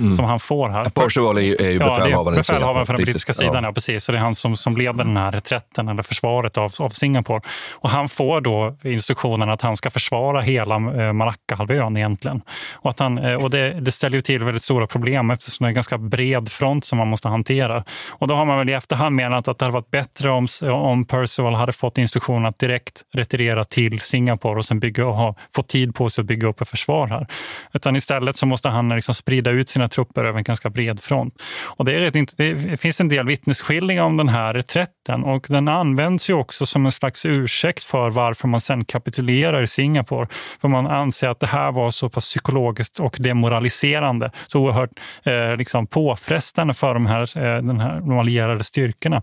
[0.00, 0.12] Mm.
[0.12, 0.90] som han får här.
[0.90, 2.34] Percival är ju, är ju Ja, det befälhavaren.
[2.34, 3.72] är befälhavaren för den brittiska, sidan, ja.
[3.72, 4.04] precis.
[4.04, 7.40] Så det är han som, som leder den här reträtten eller försvaret av, av Singapore.
[7.72, 12.40] Och han får då instruktionen att han ska försvara hela eh, Malaccahalvön egentligen.
[12.72, 15.66] Och, att han, eh, och det, det ställer ju till väldigt stora problem eftersom det
[15.66, 17.67] är en ganska bred front som man måste hantera.
[18.08, 21.04] Och då har man väl i efterhand menat att det hade varit bättre om, om
[21.04, 25.62] Percival hade fått instruktion att direkt retirera till Singapore och sen bygga och ha, få
[25.62, 27.26] tid på sig att bygga upp ett försvar här.
[27.72, 31.34] Utan istället så måste han liksom sprida ut sina trupper över en ganska bred front.
[31.64, 35.68] Och det, är rätt, det finns en del vittnesskildringar om den här reträtten och den
[35.68, 40.28] används ju också som en slags ursäkt för varför man sen kapitulerar i Singapore.
[40.60, 44.90] För man anser att det här var så pass psykologiskt och demoraliserande, så oerhört
[45.22, 49.22] eh, liksom påfrestande för de här, eh, den här, de allierade styrkorna.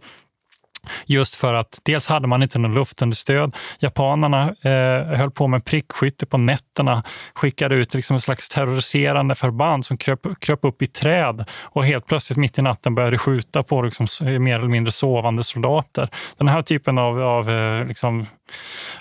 [1.06, 3.56] Just för att dels hade man inte någon luftunderstöd.
[3.80, 9.86] Japanerna eh, höll på med prickskytte på nätterna, skickade ut liksom en slags terroriserande förband
[9.86, 13.82] som kröp, kröp upp i träd och helt plötsligt mitt i natten började skjuta på
[13.82, 16.10] liksom, mer eller mindre sovande soldater.
[16.38, 18.26] Den här typen av, av eh, liksom,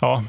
[0.00, 0.24] ja,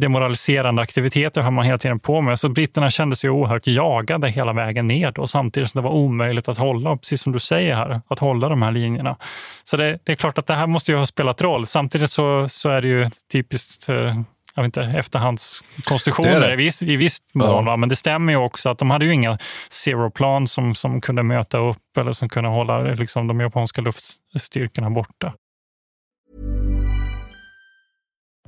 [0.00, 2.38] demoraliserande aktiviteter höll man hela tiden på med.
[2.38, 6.48] Så britterna kände sig oerhört jagade hela vägen ner och samtidigt som det var omöjligt
[6.48, 9.16] att hålla, precis som du säger här, att hålla de här linjerna.
[9.64, 11.66] Så det, det är klart att det här måste ju ha spelat roll.
[11.66, 14.20] Samtidigt så, så är det ju typiskt eh,
[14.54, 16.52] jag vet inte, efterhandskonstruktioner Det det.
[16.52, 17.66] i viss, i viss mån.
[17.66, 17.76] Ja.
[17.76, 21.58] Men det stämmer ju också att de hade ju inga zero-plan som, som kunde möta
[21.58, 25.32] upp eller som kunde hålla liksom, de japanska luftstyrkorna borta.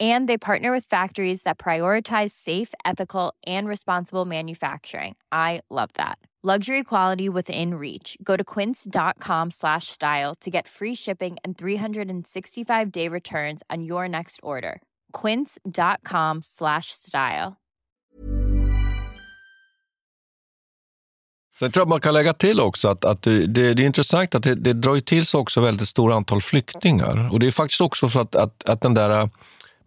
[0.00, 5.16] And they partner with factories that prioritize safe, ethical, and responsible manufacturing.
[5.30, 6.16] I love that.
[6.42, 8.16] Luxury quality within reach.
[8.22, 14.40] Go to quince.com slash style to get free shipping and 365-day returns on your next
[14.42, 14.80] order.
[15.12, 17.56] quince.com slash style.
[21.58, 24.42] Sen tror jag man kan lägga till också att, att det, det, är intressant att
[24.42, 27.28] det, det drar till sig också väldigt stora antal flyktingar.
[27.32, 29.30] Och det är faktiskt också så att, att, att den där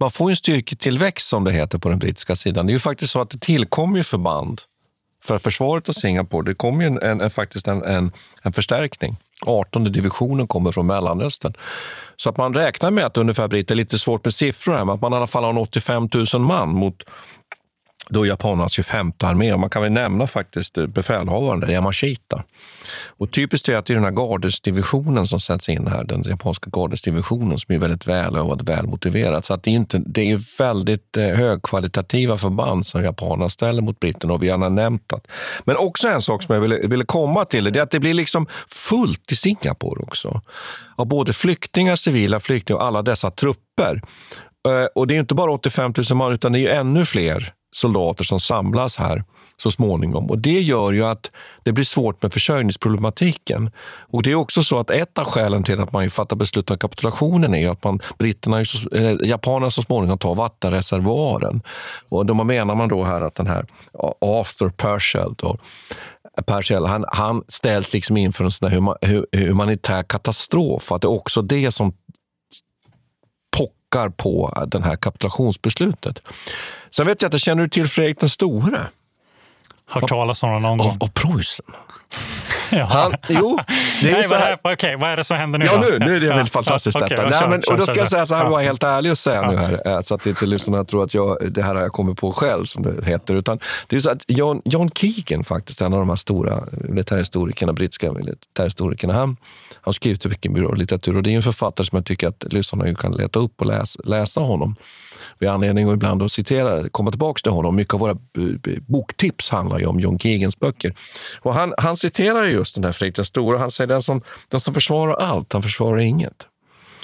[0.03, 2.65] man får en styrketillväxt som det heter på den brittiska sidan.
[2.65, 4.61] Det är ju faktiskt så att det tillkommer förband
[5.23, 6.45] för försvaret av Singapore.
[6.45, 8.11] Det kommer ju en, en, en faktiskt en, en,
[8.41, 9.17] en förstärkning.
[9.45, 11.53] 18 divisionen kommer från Mellanöstern.
[12.15, 14.85] Så att man räknar med att ungefär, Britt, det är lite svårt med siffror här,
[14.85, 17.03] men att man i alla fall har 85 000 man mot
[18.09, 19.53] då japanernas 25 armé.
[19.53, 22.43] Och man kan väl nämna faktiskt eh, befälhavaren där, Yamashita.
[23.05, 26.69] Och typiskt är att det är den här gardesdivisionen som sätts in här, den japanska
[26.73, 29.45] gardesdivisionen som är väldigt välövad och välmotiverad.
[29.45, 33.99] Så att det, är inte, det är väldigt eh, högkvalitativa förband som japanerna ställer mot
[33.99, 35.27] britterna och vi har nämnt att.
[35.63, 38.13] Men också en sak som jag ville, ville komma till, det är att det blir
[38.13, 40.41] liksom fullt i Singapore också.
[40.95, 44.01] Av både flyktingar, civila flyktingar och alla dessa trupper.
[44.67, 48.23] Eh, och det är inte bara 85 000 man, utan det är ännu fler soldater
[48.23, 49.23] som samlas här
[49.57, 50.29] så småningom.
[50.29, 51.31] Och Det gör ju att
[51.63, 53.71] det blir svårt med försörjningsproblematiken.
[54.11, 56.77] Och Det är också så att ett av skälen till att man fattar beslut om
[56.77, 58.63] kapitulationen är att man, britterna,
[59.25, 61.61] japanerna så småningom tar vattenreservoaren.
[62.09, 63.65] Och då menar man då här att den här
[64.21, 65.57] after Pershel, då,
[66.45, 70.91] Pershel han, han ställs liksom inför en sån här humanitär katastrof.
[70.91, 71.93] Att det är också det som
[73.57, 76.19] pockar på det här kapitulationsbeslutet.
[76.95, 78.87] Sen vet jag inte, känner du till Fredrik den store?
[79.85, 80.87] Hört talas om honom någon gång.
[80.87, 81.65] Av, av Preussen.
[82.71, 82.85] Ja.
[82.89, 83.59] Han, jo,
[84.01, 84.57] det är Nej, så här.
[84.61, 85.81] Vad, okay, vad är det som händer nu Ja, då?
[85.81, 86.35] nu, nu är det ja.
[86.35, 87.29] väldigt fantastiskt okay, detta.
[87.29, 89.51] Nej, men, och då ska jag säga så här, var helt ärlig och säga ja.
[89.51, 92.17] nu här, eh, så att inte lyssnarna tror att jag, det här har jag kommit
[92.17, 93.35] på själv, som det heter.
[93.35, 97.73] Utan det är så att John, John Keegan, faktiskt, en av de här stora militärhistorikerna,
[97.73, 99.37] brittiska militärhistorikerna, han
[99.81, 103.11] har skrivit mycket byrålitteratur och det är en författare som jag tycker att lyssnarna kan
[103.11, 104.75] leta upp och läsa, läsa honom
[105.43, 107.75] vi har anledning att ibland att citera, komma tillbaka till honom.
[107.75, 108.17] Mycket av våra
[108.87, 110.93] boktips handlar ju om John Keegans böcker.
[111.41, 113.57] Och han, han citerar just den här Fredrik den store.
[113.57, 116.47] Han säger den som, den som försvarar allt, han försvarar inget.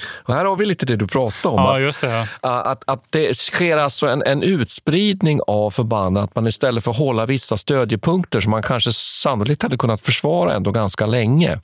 [0.08, 1.62] Och här har vi lite det du pratade om.
[1.62, 2.20] Ja, just det.
[2.20, 6.90] Att, att, att det sker alltså en, en utspridning av förband, att man istället för
[6.90, 11.60] att hålla vissa stödjepunkter som man kanske sannolikt hade kunnat försvara ändå ganska länge,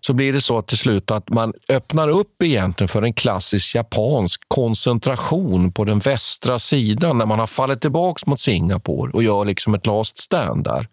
[0.00, 4.40] så blir det så till slut att man öppnar upp egentligen för en klassisk japansk
[4.48, 9.74] koncentration på den västra sidan när man har fallit tillbaka mot Singapore och gör liksom
[9.74, 10.88] ett last stand där.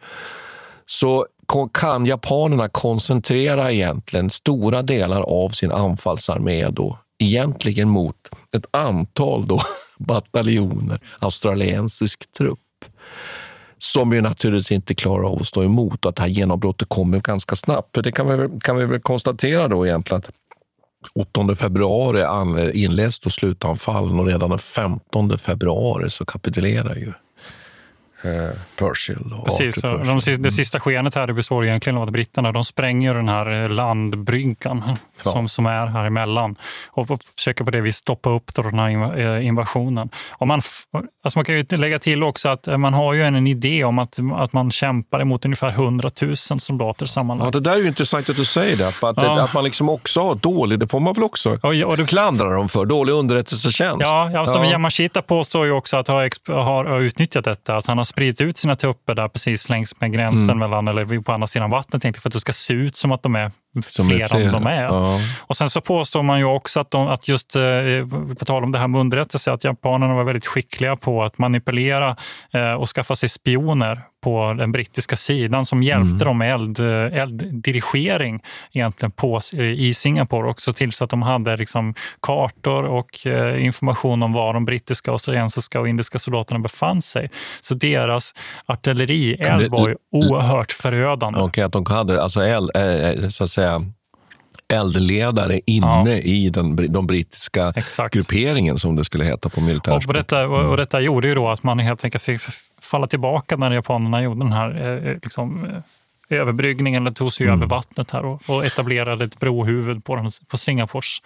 [0.87, 1.25] Så
[1.73, 8.15] kan japanerna koncentrera egentligen stora delar av sin anfallsarmé då egentligen mot
[8.55, 9.59] ett antal då
[9.97, 12.59] bataljoner australiensisk trupp
[13.77, 17.19] som ju naturligtvis inte klarar av att stå emot och att det här genombrottet kommer
[17.19, 17.95] ganska snabbt.
[17.95, 20.31] För det kan vi, kan vi väl konstatera då egentligen att
[21.15, 27.13] 8 februari inleds då slutanfallen och redan den 15 februari så kapitulerar ju
[28.25, 29.33] eh, Pershil.
[29.33, 30.35] Och Precis, Pershil.
[30.35, 33.69] De, det sista skenet här består egentligen av att britterna de spränger den här eh,
[33.69, 34.83] landbryggan
[35.23, 35.31] ja.
[35.31, 36.55] som, som är här emellan
[36.87, 40.09] och försöker på det viset stoppa upp den här eh, invasionen.
[40.31, 40.61] Och man,
[41.23, 43.83] alltså man kan ju lägga till också att eh, man har ju en, en idé
[43.83, 47.55] om att, att man kämpar emot ungefär 100 000 soldater sammanlagt.
[47.55, 48.87] Ja, det där är ju intressant att du säger det.
[48.87, 49.43] Att, ja.
[49.43, 52.49] att man liksom också har dålig, det får man väl också och, och det, klandra
[52.49, 54.01] dem för, dålig underrättelsetjänst.
[54.01, 54.71] Ja, ja, som ja.
[54.71, 58.57] Yamashita påstår ju också att ha, har, har utnyttjat detta, att han har spridit ut
[58.57, 60.57] sina trupper där precis längs med gränsen mm.
[60.57, 63.35] mellan, eller på andra sidan vattnet för att det ska se ut som att de
[63.35, 63.51] är
[63.83, 64.83] som fler än de är.
[64.83, 65.19] Ja.
[65.39, 67.61] Och sen så påstår man ju också att, de, att just, eh,
[68.39, 72.15] på tal om det här med underrättelse, att japanerna var väldigt skickliga på att manipulera
[72.53, 76.19] eh, och skaffa sig spioner på den brittiska sidan som hjälpte mm.
[76.19, 76.79] dem med eld,
[77.13, 78.39] elddirigering
[78.73, 79.39] egentligen på,
[79.77, 84.65] i Singapore till så att de hade liksom kartor och eh, information om var de
[84.65, 87.29] brittiska, australiensiska och indiska soldaterna befann sig.
[87.61, 88.33] Så deras
[88.65, 91.39] artillerield var ju oerhört förödande.
[91.39, 92.71] Okej, okay, att de hade alltså eld,
[93.33, 93.81] så att säga
[94.73, 96.17] eldledare inne ja.
[96.17, 98.13] i den, de brittiska Exakt.
[98.13, 100.07] grupperingen som det skulle heta på militärspråk.
[100.07, 102.41] Och, detta, och, och detta gjorde ju då att man helt enkelt fick
[102.95, 107.47] falla tillbaka när japanerna gjorde den här eh, eh liksom, eh, överbryggningen, eller tog sig
[107.47, 107.59] mm.
[107.59, 111.17] över vattnet här och, och etablerade ett brohuvud på, den, på Singapores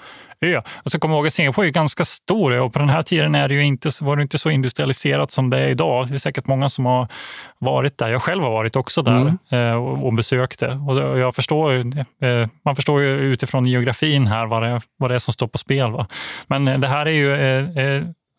[0.41, 0.62] ö.
[0.84, 3.47] Och så kommer ihåg att Singapore är ganska stor och på den här tiden är
[3.47, 6.08] det ju inte, var det inte så industrialiserat som det är idag.
[6.08, 7.08] Det är säkert många som har
[7.60, 8.10] varit där.
[8.10, 9.79] Jag själv har varit också där mm.
[9.79, 10.73] och, och besökt det.
[10.88, 11.93] Och jag förstår,
[12.65, 15.91] man förstår ju utifrån geografin här vad det, vad det är som står på spel.
[15.91, 16.08] Va?
[16.47, 17.36] Men det här är ju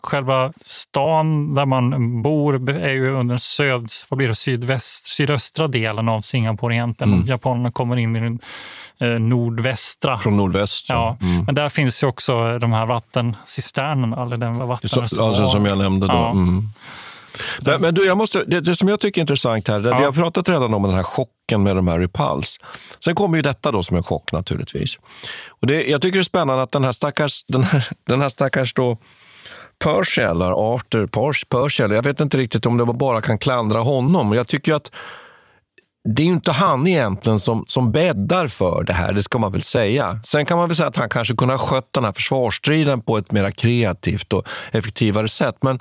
[0.02, 6.08] själva stan där man bor är ju under söd, vad blir det, sydväst, sydöstra delen
[6.08, 7.12] av Singapore egentligen.
[7.12, 7.26] Mm.
[7.26, 8.40] Japanerna kommer in i den
[9.00, 10.18] eh, nordvästra.
[10.18, 10.88] Från nordväst.
[10.88, 11.44] Ja, mm.
[11.44, 15.78] men där finns ju också de här vattencisternerna, eller den vatten så, alltså, som jag
[15.78, 16.12] nämnde då.
[16.12, 16.30] Ja.
[16.30, 16.68] Mm.
[17.60, 19.98] Men, men du, jag måste, det, det, som jag tycker är intressant här, det, ja.
[19.98, 22.60] vi har pratat redan om den här chocken med de här Repulse.
[23.04, 24.98] Sen kommer ju detta då som en chock naturligtvis.
[25.48, 28.28] Och det, jag tycker det är spännande att den här stackars, den här, den här
[28.28, 28.98] stackars då,
[29.84, 31.06] Purcell, eller Arthur
[31.50, 34.32] Purcell, jag vet inte riktigt om det bara kan klandra honom.
[34.32, 34.90] Jag tycker att
[36.08, 39.52] det är ju inte han egentligen som, som bäddar för det här, det ska man
[39.52, 40.20] väl säga.
[40.24, 43.18] Sen kan man väl säga att han kanske kunde ha skött den här försvarsstriden på
[43.18, 45.56] ett mer kreativt och effektivare sätt.
[45.60, 45.78] Men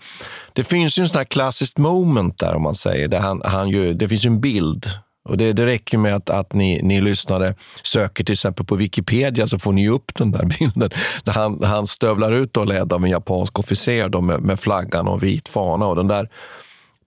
[0.53, 3.07] det finns ju en sån här klassiskt moment där, om man säger.
[3.07, 4.89] Där han, han ju, det finns ju en bild
[5.23, 9.47] och det, det räcker med att, att ni, ni lyssnare söker till exempel på Wikipedia
[9.47, 10.89] så får ni upp den där bilden.
[11.23, 15.07] Där han, han stövlar ut och ledd av en japansk officer då med, med flaggan
[15.07, 15.85] och vit fana.
[15.85, 16.29] Och den där,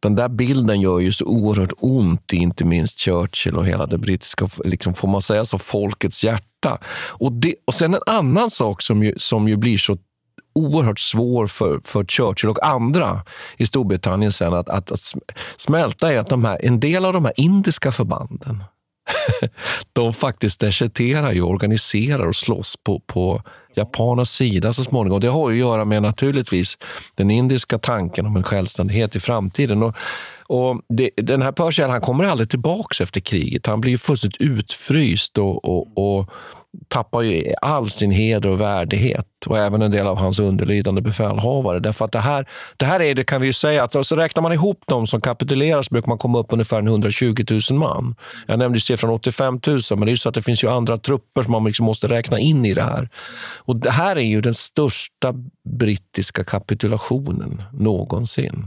[0.00, 3.98] den där bilden gör ju så oerhört ont i inte minst Churchill och hela det
[3.98, 6.78] brittiska, liksom, får man säga så, folkets hjärta.
[7.08, 9.98] Och, det, och sen en annan sak som ju, som ju blir så
[10.52, 13.22] oerhört svår för, för Churchill och andra
[13.56, 15.00] i Storbritannien sen att, att, att
[15.56, 18.64] smälta är att de här, en del av de här indiska förbanden
[19.92, 23.42] de faktiskt deserterar och organiserar och slåss på, på
[23.74, 25.20] japanernas sida så småningom.
[25.20, 26.78] Det har att göra med naturligtvis
[27.16, 29.82] den indiska tanken om en självständighet i framtiden.
[29.82, 29.96] Och,
[30.46, 33.66] och det, den här Persian han kommer aldrig tillbaka efter kriget.
[33.66, 36.30] Han blir fullständigt utfryst och, och, och
[36.88, 41.80] tappar ju all sin heder och värdighet och även en del av hans underlydande befälhavare.
[41.80, 44.42] Därför att det här, det här är det, kan vi ju säga, att alltså räknar
[44.42, 48.14] man ihop de som kapitulerar så brukar man komma upp ungefär 120 000 man.
[48.46, 50.98] Jag nämnde siffran 85 000, men det är ju så att det finns ju andra
[50.98, 53.08] trupper som man liksom måste räkna in i det här.
[53.56, 58.66] Och det här är ju den största brittiska kapitulationen någonsin.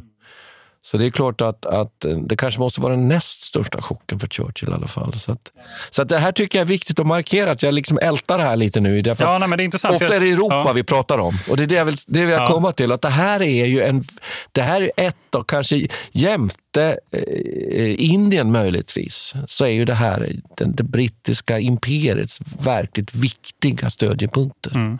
[0.86, 4.28] Så det är klart att, att det kanske måste vara den näst största chocken för
[4.28, 5.14] Churchill i alla fall.
[5.14, 5.52] Så, att,
[5.92, 8.44] så att det här tycker jag är viktigt att markera, att jag liksom ältar det
[8.44, 9.02] här lite nu.
[9.02, 9.96] Därför ja, nej, men det är intressant.
[9.96, 10.74] Ofta är det Europa ja.
[10.74, 11.38] vi pratar om.
[11.50, 12.48] Och det är det jag vill, det vill jag ja.
[12.48, 12.92] komma till.
[12.92, 14.04] Att det här är ju en,
[14.52, 20.36] det här är ett av, kanske jämte eh, Indien möjligtvis, så är ju det här
[20.58, 24.76] den, det brittiska imperiets verkligt viktiga stödjepunkter.
[24.76, 24.98] Mm.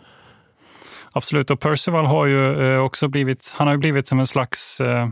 [1.12, 4.80] Absolut, och Percival har ju eh, också blivit, han har ju blivit som en slags
[4.80, 5.08] eh,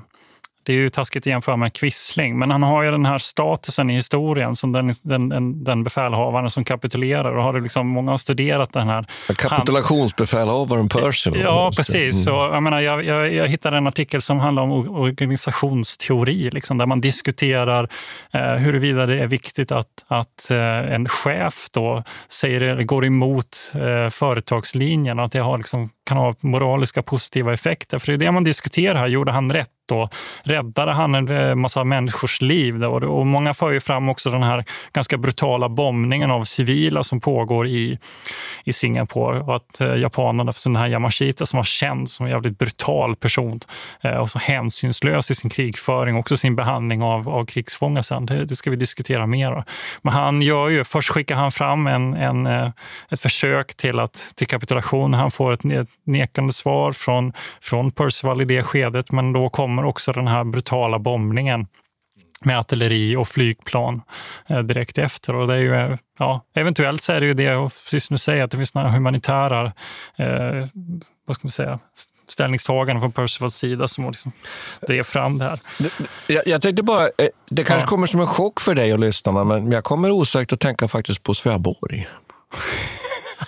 [0.64, 3.90] det är ju taskigt att jämföra med Quisling, men han har ju den här statusen
[3.90, 7.36] i historien som den, den, den befälhavaren som kapitulerar.
[7.36, 9.06] Och har liksom, många har studerat den här...
[9.36, 11.40] Kapitulationsbefälhavaren Percival.
[11.40, 12.26] Ja, precis.
[12.26, 12.38] Mm.
[12.38, 17.00] Jag, menar, jag, jag, jag hittade en artikel som handlar om organisationsteori, liksom, där man
[17.00, 17.88] diskuterar
[18.32, 20.58] eh, huruvida det är viktigt att, att eh,
[20.94, 26.18] en chef då säger, eller går emot eh, företagslinjen och att det har liksom kan
[26.18, 27.98] ha moraliska positiva effekter.
[27.98, 29.06] För det är det man diskuterar här.
[29.06, 30.08] Gjorde han rätt då?
[30.42, 32.84] Räddade han en eh, massa människors liv?
[32.84, 37.66] Och många för ju fram också den här ganska brutala bombningen av civila som pågår
[37.66, 37.98] i,
[38.64, 39.40] i Singapore.
[39.40, 43.16] Och att eh, japanerna, för den här Yamashita som var känd som en jävligt brutal
[43.16, 43.60] person
[44.00, 48.26] eh, och så hänsynslös i sin krigföring, också sin behandling av, av krigsfångar sen.
[48.26, 49.64] Det, det ska vi diskutera mer.
[50.02, 52.70] Men han gör ju, först skickar han fram en, en, eh,
[53.10, 55.14] ett försök till, att, till kapitulation.
[55.14, 60.12] Han får ett nekande svar från, från Percival i det skedet, men då kommer också
[60.12, 61.66] den här brutala bombningen
[62.44, 64.02] med artilleri och flygplan
[64.46, 65.34] eh, direkt efter.
[65.34, 68.18] Och det är ju, ja, eventuellt så är det ju det, och precis som du
[68.18, 69.72] säger, att det finns några humanitära
[70.16, 70.66] eh,
[71.26, 71.78] vad ska man säga,
[72.28, 74.32] ställningstaganden från Percivals sida som liksom
[74.86, 75.58] drev fram det här.
[76.26, 77.86] Jag, jag tänkte bara, eh, det kanske ja.
[77.86, 81.22] kommer som en chock för dig och lyssnarna, men jag kommer osökt att tänka faktiskt
[81.22, 82.08] på Sveaborg.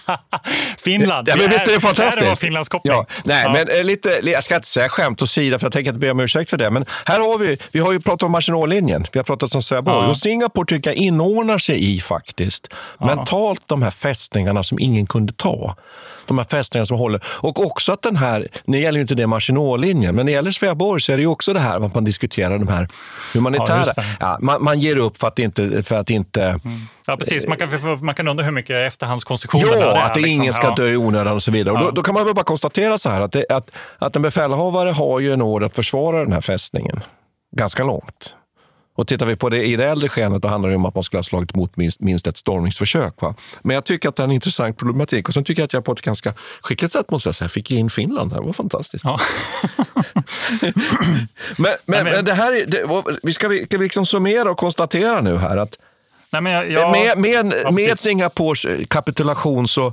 [0.79, 1.29] Finland.
[1.29, 2.27] Ja, men visst är det fantastiskt?
[2.27, 2.93] Var Finlands koppling.
[2.95, 3.07] Ja.
[3.25, 3.53] Nej, Ja.
[3.53, 6.21] men eh, lite, jag ska inte säga skämt åsida, för jag tänker inte be om
[6.21, 6.71] ursäkt för det.
[6.71, 10.03] Men här har vi, vi har ju pratat om Maginotlinjen, vi har pratat om Sävehof.
[10.03, 10.09] Ja.
[10.11, 12.69] Och Singapore tycker jag inordnar sig i faktiskt,
[13.01, 15.77] mentalt de här fästningarna som ingen kunde ta.
[16.27, 17.25] De här fästningarna som håller.
[17.27, 20.51] Och också att den här, nu gäller ju inte det Maginotlinjen, men när det gäller
[20.51, 22.89] Sveaborg så är det ju också det här att man diskuterar de här
[23.35, 23.85] humanitära.
[23.97, 26.61] Ja, Ja, man, man ger upp för att inte, för att inte
[27.07, 27.47] Ja, precis.
[27.47, 30.03] Man kan, man kan undra hur mycket efterhandskonstruktioner Ja, det är.
[30.03, 30.43] att det liksom.
[30.43, 31.75] ingen ska dö i onödan och så vidare.
[31.75, 34.23] Och då, då kan man väl bara konstatera så här att, det, att, att en
[34.23, 37.01] befälhavare har ju en order att försvara den här fästningen
[37.57, 38.35] ganska långt.
[38.97, 41.05] Och tittar vi på det i det äldre skenet, då handlar det om att man
[41.05, 43.23] skulle ha slagit emot minst, minst ett stormningsförsök.
[43.23, 43.35] Va?
[43.63, 45.29] Men jag tycker att det är en intressant problematik.
[45.29, 47.71] Och sen tycker jag att jag på ett ganska skickligt sätt måste jag säga, fick
[47.71, 48.41] in Finland här.
[48.41, 49.05] Det var fantastiskt.
[49.05, 49.19] Ja.
[50.61, 50.75] men,
[51.57, 54.57] men, men- men det här är, det, vi ska vi, ska vi liksom summera och
[54.57, 55.79] konstatera nu här att
[56.31, 57.99] Nej, men jag, jag, med, med, Ja, med.
[58.01, 59.93] Singapores eh, kapitulation så,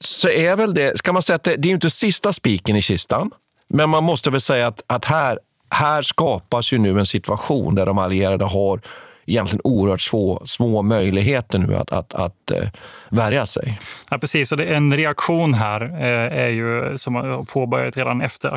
[0.00, 2.82] så är väl det, ska man säga att det, det är inte sista spiken i
[2.82, 3.30] kistan,
[3.68, 5.38] men man måste väl säga att, att här,
[5.72, 8.80] här skapas ju nu en situation där de allierade har
[9.26, 12.68] egentligen oerhört små, små möjligheter nu att, att, att eh,
[13.08, 13.80] värja sig.
[14.10, 14.52] Ja, precis.
[14.52, 18.48] Och det, en reaktion här eh, är ju, som har påbörjat redan efter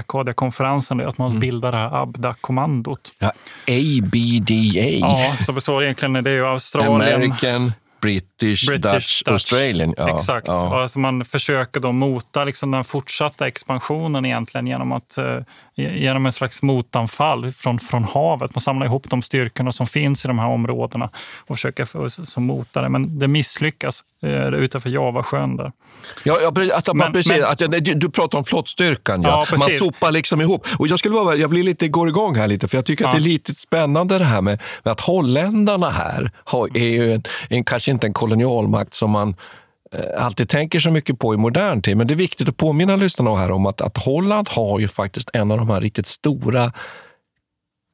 [0.99, 1.31] är att Mm.
[1.31, 3.11] man bildar det här ABDA-kommandot.
[3.19, 3.31] Ja,
[3.67, 7.71] ABDA, Ja, som består egentligen, det är ju Australien, American,
[8.01, 9.93] British, Dutch, Australian.
[9.97, 10.47] Ja, Exakt.
[10.47, 10.81] Ja.
[10.81, 15.39] Alltså man försöker då mota liksom den fortsatta expansionen egentligen genom, att, eh,
[15.75, 18.55] genom en slags motanfall från, från havet.
[18.55, 21.09] Man samlar ihop de styrkorna som finns i de här områdena
[21.47, 22.89] och försöker så mota det.
[22.89, 25.57] Men det misslyckas eh, utanför Javasjön.
[25.57, 25.71] Där.
[26.23, 29.21] Ja, ja, att, Men- precis, men- att, du, du pratar om flottstyrkan.
[29.21, 29.45] Ja.
[29.51, 30.67] Ja, Man sopar liksom ihop.
[30.79, 33.11] Och jag, skulle bara, jag blir lite, går igång här lite, för jag tycker att
[33.11, 37.23] det är lite spännande det här med, med att holländarna här har, är ju en,
[37.49, 39.35] en, kanske inte en kolonialmakt som man
[39.91, 41.97] eh, alltid tänker så mycket på i modern tid.
[41.97, 45.29] Men det är viktigt att påminna lyssnarna här om att, att Holland har ju faktiskt
[45.33, 46.71] en av de här riktigt stora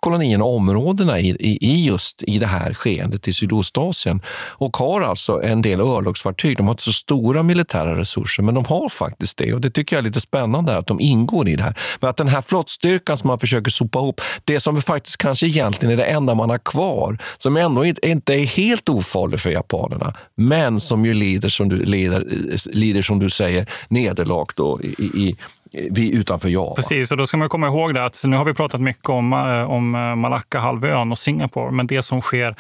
[0.02, 4.22] kolonierna och områdena i, i, i just i det här skeendet i Sydostasien
[4.58, 6.58] och har alltså en del örlogsfartyg.
[6.58, 9.54] De har inte så stora militära resurser, men de har faktiskt det.
[9.54, 11.80] Och Det tycker jag är lite spännande att de ingår i det här.
[12.00, 15.94] Men att den här flottstyrkan som man försöker sopa ihop, det som faktiskt kanske egentligen
[15.94, 20.14] är det enda man har kvar, som ändå inte inte är helt ofarlig för japanerna,
[20.36, 25.04] men som ju lider, som du, lider, eh, lider som du säger, nederlag då i,
[25.04, 25.36] i,
[25.72, 26.76] i, utanför Java.
[26.76, 29.34] Precis, och då ska man komma ihåg det att nu har vi pratat mycket om,
[29.34, 32.56] eh, om eh, Malacca-halvön och Singapore, men det som sker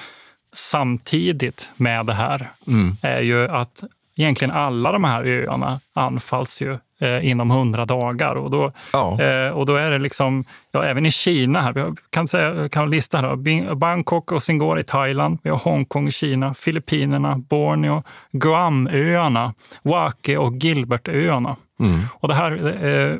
[0.53, 2.95] samtidigt med det här Mm.
[3.01, 3.83] är ju att
[4.21, 8.35] egentligen alla de här öarna anfalls ju eh, inom hundra dagar.
[8.35, 9.21] Och då, Ja.
[9.21, 12.89] eh, och då är det liksom, ja, även i Kina, här, vi kan, säga, kan
[12.89, 13.35] lista här,
[13.67, 19.53] då, Bangkok och Singapore i Thailand, vi har Hongkong i Kina, Filippinerna, Borneo, Guamöarna,
[19.83, 21.55] Wake och Gilbertöarna.
[21.79, 21.99] Mm.
[22.13, 22.51] Och det här,
[22.85, 23.15] eh,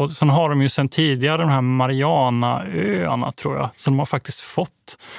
[0.00, 4.06] och sen har de ju sen tidigare de här Marianaöarna, tror jag, som de har
[4.06, 4.70] faktiskt fått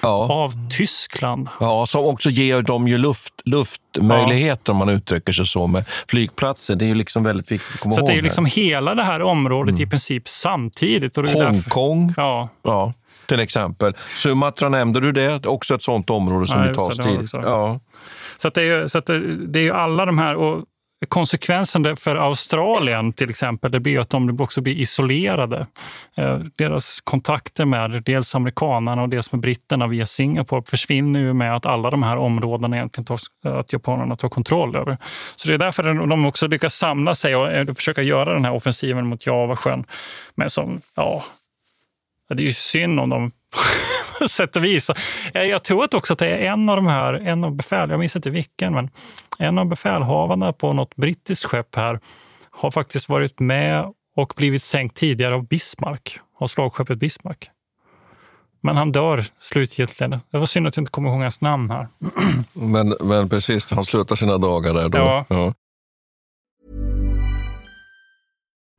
[0.02, 0.32] Ja.
[0.34, 1.50] av Tyskland.
[1.60, 6.76] Ja, som också ger dem ju luft, luftmöjligheter om man uttrycker sig så med flygplatser.
[6.76, 8.08] Det är ju liksom väldigt viktigt att komma Så ihåg.
[8.10, 11.14] det är ju liksom hela det här området i princip samtidigt.
[11.14, 12.94] Därför- Hongkong, Ja, ja,
[13.28, 13.94] till exempel.
[14.18, 17.20] Sumatra nämnde du det, också ett sånt område som Ja, har vi tidigt.
[17.22, 17.38] också.
[17.38, 17.80] Ja.
[18.38, 20.36] så, att det, är, ju- så att det, det är ju alla de här...
[20.36, 20.64] Och
[21.08, 25.68] konsekvensen för Australien till exempel, det blir att de också blir isolerade.
[26.16, 31.56] Eh, deras kontakter med dels amerikanerna och dels med britterna via Singapore försvinner ju med
[31.56, 33.20] att alla de här områdena egentligen tar,
[33.60, 34.98] att japanerna tar kontroll över.
[35.36, 38.54] Så det är därför de också lyckas samla sig och eh, försöka göra den här
[38.54, 39.86] offensiven mot Javasjön.
[40.36, 41.24] Men som, ja,
[42.30, 43.32] det är ju synd om dem
[44.20, 44.90] på sätt och vis.
[45.34, 47.90] Eh, Jag tror att också att det är en av de här, en av befäl,
[47.90, 48.90] jag minns inte vilken, men
[49.40, 52.00] en av befälhavarna på något brittiskt skepp här
[52.52, 53.86] har faktiskt varit med
[54.16, 57.50] och blivit sänkt tidigare av Bismarck, av slagskeppet Bismarck.
[58.64, 60.00] Men han dör slutgiltigt.
[60.32, 61.88] Det var synd att jag inte kommer ihåg hans namn här.
[62.54, 64.98] Men, men precis, han slutar sina dagar där då.
[64.98, 65.26] Ja.
[65.30, 65.54] Ja.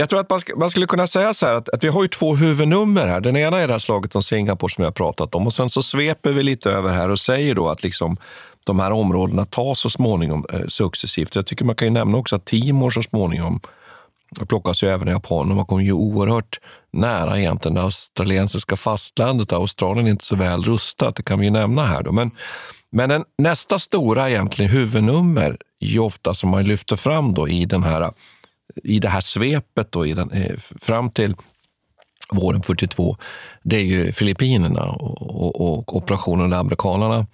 [0.00, 2.02] Jag tror att man, sk man skulle kunna säga så här att, att, vi har
[2.02, 3.20] ju två huvudnummer här.
[3.20, 5.70] Den ena är det här slaget om Singapore som jag har pratat om och sen
[5.70, 8.16] så sveper vi lite över här och säger då att liksom
[8.64, 11.34] de här områdena tas så småningom eh, successivt.
[11.34, 13.60] Jag tycker man kan ju nämna också att Timor så småningom
[14.48, 16.60] plockas ju även i Japan och man kommer ju oerhört
[16.92, 19.52] nära egentligen det australiensiska fastlandet.
[19.52, 22.02] Australien är inte så väl rustat, det kan vi ju nämna här.
[22.02, 22.12] Då.
[22.12, 22.30] Men,
[22.92, 27.82] men en, nästa stora egentligen huvudnummer, ju ofta som man lyfter fram då i den
[27.82, 28.12] här
[28.74, 31.34] i det här svepet då, i den, eh, fram till
[32.32, 33.16] våren 42,
[33.62, 37.26] det är ju Filippinerna och, och, och operationen där amerikanerna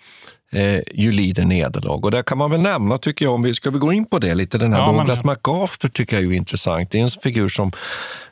[0.52, 2.04] eh, ju lider nederlag.
[2.04, 4.18] Och där kan man väl nämna, tycker jag, om vi ska vi gå in på
[4.18, 5.26] det lite, den här ja, Douglas men...
[5.26, 6.90] MacArthur tycker jag är intressant.
[6.90, 7.72] Det är en figur som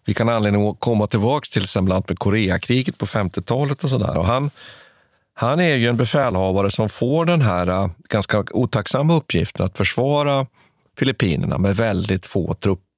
[0.04, 4.22] vi kan anledning att komma tillbaka till, exempel med Koreakriget på 50-talet och sådär.
[4.22, 4.50] Han,
[5.34, 10.46] han är ju en befälhavare som får den här uh, ganska otacksamma uppgiften att försvara
[10.98, 12.93] Filippinerna med väldigt få trupper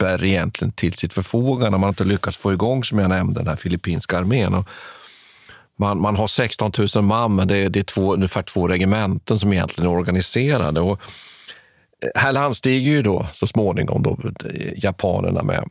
[0.00, 1.70] trupper egentligen till sitt förfogande.
[1.70, 4.54] Man har inte lyckats få igång, som jag nämnde, den här filippinska armén.
[4.54, 4.68] Och
[5.76, 9.38] man, man har 16 000 man, men det är, det är två, ungefär två regementen
[9.38, 10.80] som egentligen är organiserade.
[10.80, 11.00] Och
[12.02, 15.68] eh, här landstiger ju då så småningom då eh, japanerna med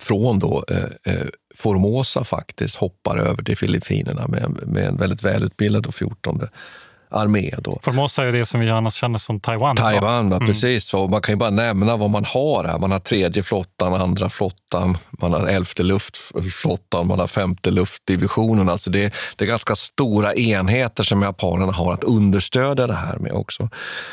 [0.00, 5.94] från då, eh, eh, Formosa faktiskt hoppar över till Filippinerna med, med en väldigt välutbildad
[5.94, 6.40] 14
[7.10, 7.54] armé.
[7.58, 7.78] Då.
[7.82, 9.76] Formosa är det som vi annars känner som Taiwan.
[9.76, 10.46] Taiwan, mm.
[10.46, 10.94] precis.
[10.94, 12.78] Och man kan ju bara nämna vad man har här.
[12.78, 18.68] Man har tredje flottan, andra flottan, man har elfte luftflottan, man har femte luftdivisionen.
[18.68, 23.32] Alltså det, det är ganska stora enheter som japanerna har att understödja det här med
[23.32, 23.68] också.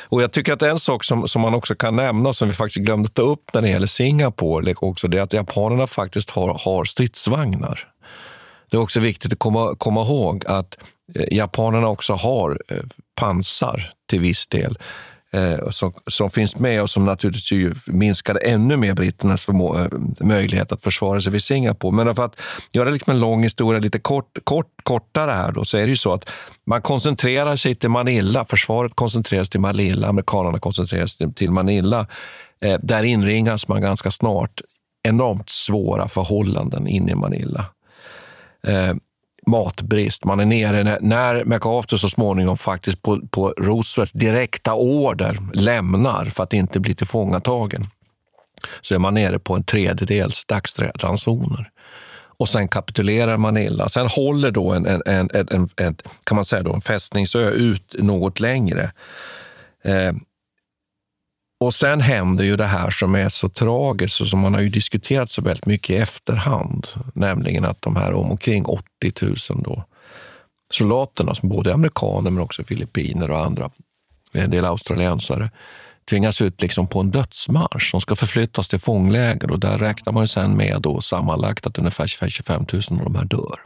[0.09, 2.85] Och jag tycker att en sak som, som man också kan nämna, som vi faktiskt
[2.85, 6.85] glömde ta upp när det gäller Singapore, också, det är att japanerna faktiskt har, har
[6.85, 7.87] stridsvagnar.
[8.69, 10.77] Det är också viktigt att komma, komma ihåg att
[11.15, 12.77] eh, japanerna också har eh,
[13.15, 14.77] pansar till viss del
[15.33, 19.55] eh, som, som finns med och som naturligtvis minskade ännu mer britternas eh,
[20.19, 21.95] möjlighet att försvara sig vid Singapore.
[21.95, 22.35] Men för att
[22.71, 25.97] göra liksom en lång historia lite kort, kort, kortare här då, så är det ju
[25.97, 26.29] så att
[26.65, 28.45] man koncentrerar sig till Manila.
[28.45, 32.07] Försvaret koncentrerar sig till Manila, amerikanerna koncentrerar sig till Manila.
[32.81, 34.61] där inringas man ganska snart
[35.03, 37.65] enormt svåra förhållanden inne i Manila
[38.67, 38.93] Eh,
[39.47, 40.25] matbrist.
[40.25, 46.25] Man är nere när, när MacArthur så småningom faktiskt på, på Roosevelts direkta order lämnar
[46.25, 47.87] för att inte bli tillfångatagen.
[48.81, 51.69] Så är man nere på en tredjedels dagsransoner.
[52.37, 53.89] Och sen kapitulerar Manila.
[53.89, 57.95] Sen håller då en, en, en, en, en kan man säga då, en fästningsö ut
[57.99, 58.91] något längre.
[59.83, 60.13] Eh,
[61.59, 64.69] och sen händer ju det här som är så tragiskt och som man har ju
[64.69, 68.85] diskuterat så väldigt mycket i efterhand, nämligen att de här omkring 80
[69.21, 69.83] 000 då,
[70.73, 73.69] soldaterna, som både är amerikaner men också filippiner och andra,
[74.31, 75.51] en del australiensare,
[76.09, 77.91] tvingas ut liksom på en dödsmarsch.
[77.91, 81.77] De ska förflyttas till fångläger och där räknar man ju sen med då sammanlagt att
[81.77, 83.59] ungefär 25 000 av de här dör.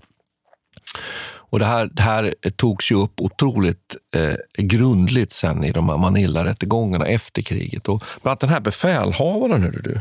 [1.49, 5.97] Och det här, det här togs ju upp otroligt eh, grundligt sen i de här
[5.97, 7.87] Manila-rättegångarna efter kriget.
[7.87, 9.99] Och bland annat den här befälhavaren, hörde du,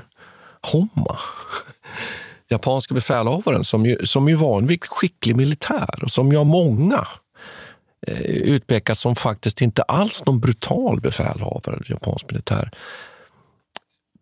[0.62, 1.18] Homma,
[2.48, 7.06] japanska befälhavaren som ju, som ju var en skicklig militär och som ju av många
[8.06, 12.70] eh, utpekas som faktiskt inte alls någon brutal befälhavare, japansk militär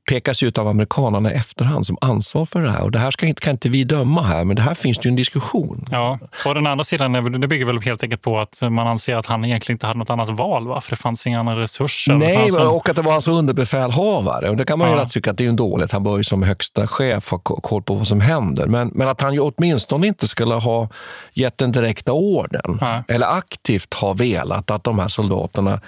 [0.07, 2.83] pekas ut av amerikanerna i efterhand som ansvar för det här.
[2.83, 5.05] Och det här ska inte, kan inte vi döma här, men det här finns det
[5.05, 5.89] ju en diskussion.
[5.91, 9.27] Ja, och den andra sidan det bygger väl helt enkelt på att man anser att
[9.27, 10.81] han egentligen inte hade något annat val, va?
[10.81, 12.15] för det fanns inga andra resurser.
[12.15, 12.67] Nej, en...
[12.67, 14.51] och att det var hans underbefälhavare.
[14.51, 15.03] Och det kan man ja.
[15.03, 15.93] ju tycka att det är en dåligt.
[15.93, 18.67] Han bör ju som högsta chef ha koll på vad som händer.
[18.67, 20.89] Men, men att han ju åtminstone inte skulle ha
[21.35, 23.03] gett den direkta orden, ja.
[23.09, 25.81] eller aktivt ha velat att de här soldaterna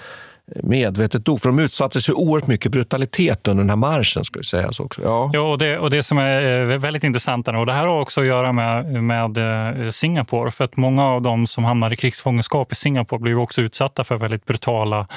[0.63, 1.41] medvetet dog.
[1.41, 4.25] För de utsattes för oerhört mycket brutalitet under den här marschen.
[4.25, 5.01] Ska sägas också.
[5.01, 5.29] Ja.
[5.33, 8.21] Ja, och, det, och det som är eh, väldigt intressant, och det här har också
[8.21, 12.71] att göra med, med eh, Singapore, för att många av dem som hamnar i krigsfångenskap
[12.71, 15.07] i Singapore blir också utsatta för väldigt brutala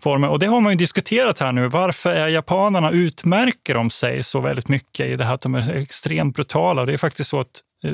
[0.00, 0.28] former.
[0.28, 1.68] Och det har man ju diskuterat här nu.
[1.68, 5.76] Varför är japanerna utmärker de sig så väldigt mycket i det här att de är
[5.76, 6.84] extremt brutala?
[6.84, 7.92] Det är faktiskt så att eh,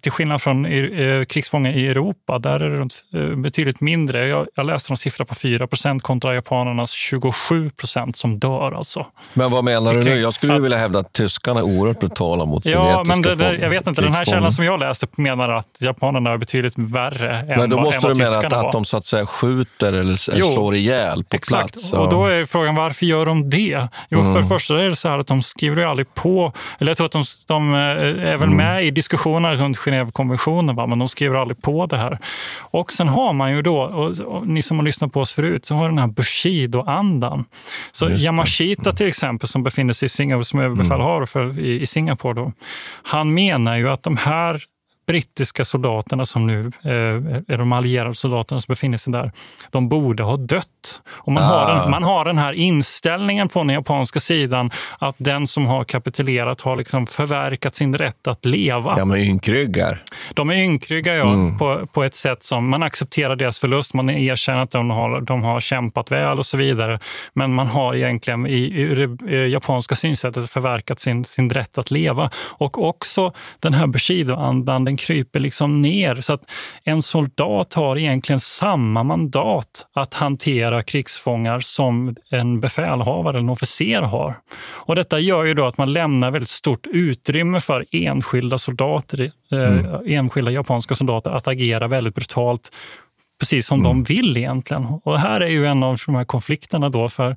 [0.00, 4.28] till skillnad från eh, krigsfångar i Europa, där är det eh, betydligt mindre.
[4.28, 8.72] Jag, jag läste en siffra på 4% kontra japanernas 27% som dör.
[8.72, 9.06] Alltså.
[9.34, 10.20] Men vad menar du nu?
[10.20, 13.54] Jag skulle att, vilja hävda att tyskarna är oerhört brutala mot ja, men det, det,
[13.56, 17.36] Jag vet inte, den här källan som jag läste menar att japanerna är betydligt värre
[17.38, 18.66] än Men då måste än vad du mena att, var.
[18.66, 21.72] att de så att säga skjuter eller jo, slår ihjäl på exakt.
[21.72, 21.92] plats?
[21.92, 23.88] Och då är frågan, varför gör de det?
[24.08, 24.32] Jo, Mm.
[24.34, 26.96] för det första är det så här att de skriver ju aldrig på, eller jag
[26.96, 28.56] tror att de, de eh, är väl Mm.
[28.56, 30.86] med i diskussionerna runt Genèvekonventionen, va?
[30.86, 32.18] men de skriver aldrig på det här.
[32.60, 35.66] Och sen har man ju då, och, och ni som har lyssnat på oss förut,
[35.66, 37.44] så har den här Bushido-andan.
[37.92, 38.10] Så.
[38.10, 42.52] Yamashita till exempel, som befinner sig i Singapore, som överbefälhavare för, i, i Singapore, då,
[43.02, 44.64] han menar ju att de här
[45.10, 49.32] brittiska soldaterna som nu eh, är de allierade soldaterna som befinner sig där,
[49.70, 51.02] de borde ha dött.
[51.08, 51.80] Och man, har Ah.
[51.82, 56.60] den, man har den här inställningen från den japanska sidan att den som har kapitulerat
[56.60, 58.94] har liksom förverkat sin rätt att leva.
[58.98, 60.02] Ja, men ynkryggar.
[60.34, 61.58] De är ynkrygga ja, Mm.
[61.58, 65.42] på, på ett sätt som man accepterar deras förlust, man erkänner att de har, de
[65.42, 66.98] har kämpat väl och så vidare.
[67.32, 71.90] Men man har egentligen i, i det eh, japanska synsättet förverkat sin, sin rätt att
[71.90, 72.30] leva.
[72.36, 76.20] Och också den här Bushido-andan, den kryper liksom ner.
[76.20, 76.42] Så att
[76.84, 84.34] en soldat har egentligen samma mandat att hantera krigsfångar som en befälhavare, en officer har.
[84.86, 90.02] Och detta gör ju då att man lämnar väldigt stort utrymme för enskilda soldater, Mm.
[90.06, 92.70] enskilda japanska soldater att agera väldigt brutalt
[93.40, 94.86] precis som de vill egentligen.
[95.04, 97.08] Och här är ju en av de här konflikterna då.
[97.08, 97.36] För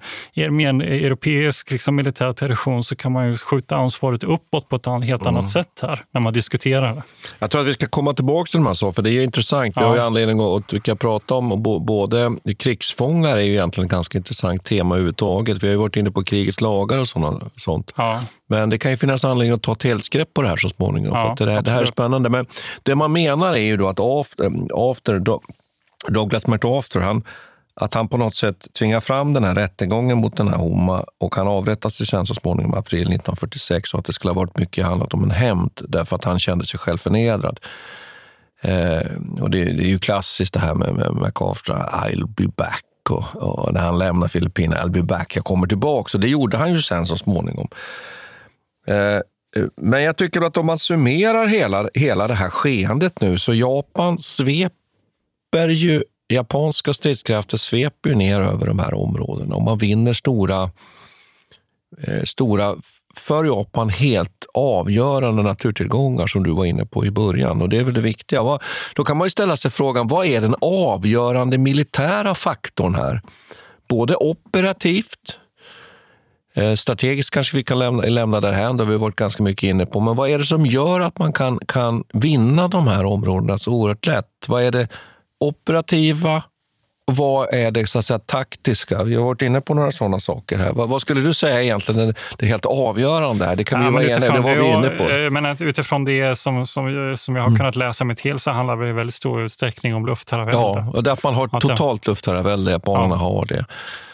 [0.49, 4.85] med en europeisk liksom, militär tradition så kan man ju skjuta ansvaret uppåt på ett
[5.05, 7.03] helt annat sätt här när man diskuterar det.
[7.39, 9.23] Jag tror att vi ska komma tillbaka till de här sakerna, för det är ju
[9.23, 9.77] intressant.
[9.77, 9.87] Vi Ja.
[9.87, 14.17] har ju anledning att vi kan prata om både krigsfångar är ju egentligen ett ganska
[14.17, 15.63] intressant tema överhuvudtaget.
[15.63, 17.93] Vi har ju varit inne på krigets lagar och såna, sånt.
[17.97, 18.21] Ja.
[18.49, 21.11] Men det kan ju finnas anledning att ta ett helhetsgrepp på det här så småningom.
[21.13, 22.29] Ja, för det, här, det här är spännande.
[22.29, 22.45] Men
[22.83, 24.51] det man menar är ju då att after,
[24.91, 25.41] after Do-
[26.07, 27.23] Douglas MacArthur, han,
[27.75, 31.35] att han på något sätt tvingar fram den här rättegången mot den här Homa och
[31.35, 34.57] han avrättas ju sen så småningom i april 1946 och att det skulle ha varit
[34.57, 37.59] mycket handlat om en hämnd därför att han kände sig själv förnedrad.
[38.61, 42.83] Eh, och det, det är ju klassiskt det här med, med MacArthur, I'll be back.
[43.09, 46.17] Och, och när han lämnar Filippinerna, I'll be back, jag kommer tillbaka.
[46.17, 47.67] Och det gjorde han ju sen så småningom.
[48.87, 49.21] Eh, eh,
[49.77, 54.17] men jag tycker att om man summerar hela, hela det här skeendet nu, så Japan
[54.17, 54.82] sveper
[55.59, 60.71] ju, japanska stridskrafter sveper ju ner över de här områdena och man vinner stora,
[62.07, 62.75] eh, stora
[63.15, 67.61] för Japan helt avgörande naturtillgångar som du var inne på i början.
[67.61, 68.59] Och det är väl det viktiga.
[68.95, 73.21] Då kan man ju ställa sig frågan, vad är den avgörande militära faktorn här?
[73.89, 75.39] Både operativt,
[76.53, 79.85] eh, strategiskt kanske vi kan lämna, lämna därhän, det har vi varit ganska mycket inne
[79.85, 79.99] på.
[79.99, 83.71] Men vad är det som gör att man kan, kan vinna de här områdena så
[83.71, 84.45] oerhört lätt?
[84.47, 84.87] Vad är det
[85.47, 86.43] operativa?
[87.07, 89.03] Och Vad är det så att säga, taktiska?
[89.03, 90.71] Vi har varit inne på några sådana saker här.
[90.71, 93.55] Vad, vad skulle du säga egentligen är det helt avgörande här?
[93.55, 95.03] Det kan vi Ja, vara men eniga det utifrån var vi det- inne på.
[95.09, 95.33] Mm.
[95.33, 98.75] Men att utifrån det som, som, som jag har kunnat läsa mig till så handlar
[98.75, 100.59] det i väldigt stor utsträckning om luftherravälde.
[100.61, 103.65] Ja, och det att man har Att totalt luftherravälde, japanerna har det.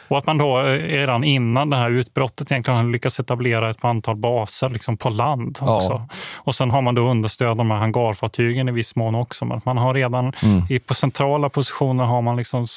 [0.10, 3.86] Och att man då eh, redan innan det här utbrottet egentligen har lyckats etablera ett
[3.86, 6.08] antal baser liksom på land också.
[6.36, 9.46] Och sen har man då understöd de här hangarfartygen i viss mån också.
[9.46, 10.62] Men man har redan Mm.
[10.70, 12.68] i, på centrala positioner har man liksom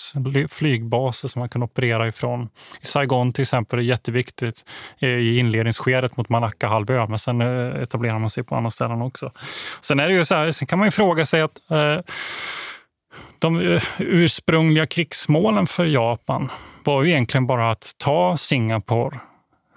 [0.51, 2.49] flygbaser som man kan operera ifrån.
[2.83, 4.65] I Saigon till exempel är jätteviktigt
[5.01, 9.31] eh, i inledningsskedet mot Malacca-halvön, men sen eh, etablerar man sig på andra ställen också.
[9.81, 11.99] Sen är det ju så här, sen kan man ju fråga sig att eh,
[13.39, 16.51] de eh, ursprungliga krigsmålen för Japan
[16.85, 19.19] var ju egentligen bara att ta Singapore,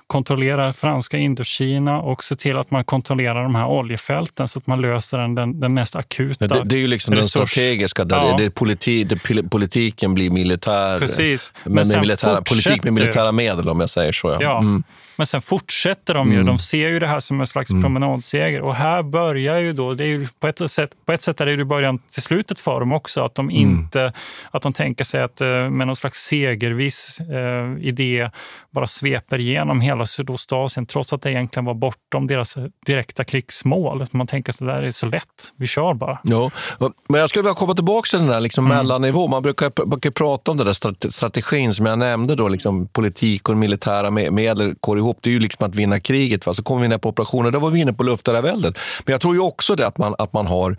[0.07, 4.81] kontrollera franska Indokina och se till att man kontrollerar de här oljefälten så att man
[4.81, 8.15] löser den, den, den mest akuta det, det är ju liksom den resurs- strategiska, där
[8.15, 8.37] Ja.
[8.37, 10.99] det politi, det, politiken blir militär.
[10.99, 11.53] Precis.
[11.63, 14.27] Men, Men med militära, politik med militära medel om jag säger så.
[14.27, 14.37] Ja.
[14.41, 14.59] Ja.
[14.59, 14.83] Mm.
[15.17, 16.33] Men sen fortsätter de ju.
[16.35, 16.45] Mm.
[16.45, 17.83] De ser ju det här som en slags Mm.
[17.83, 18.61] promenadseger.
[18.61, 21.45] Och här börjar ju då, det är ju på, ett sätt, på ett sätt är
[21.45, 23.23] det ju början till slutet för dem också.
[23.25, 23.61] Att de, Mm.
[23.61, 24.13] inte,
[24.51, 28.29] att de tänker sig att eh, med någon slags segerviss eh, idé
[28.71, 34.05] bara sveper igenom hela Sydostasien trots att det egentligen var bortom deras direkta krigsmål.
[34.11, 36.19] Man tänker att det där är så lätt, vi kör bara.
[36.23, 36.51] Ja,
[37.09, 38.77] men jag skulle vilja komma tillbaka till den där liksom Mm.
[38.77, 39.27] mellannivå.
[39.27, 43.49] Man brukar, brukar prata om den där strate- strategin som jag nämnde, då, liksom politik
[43.49, 45.17] och militära me- medel går ihop.
[45.21, 46.45] Det är ju liksom att vinna kriget.
[46.45, 46.53] Va?
[46.53, 48.77] Så kommer vi ner på operationer, då var vi inne på luftherraväldet.
[49.05, 50.77] Men jag tror ju också det att man, att man har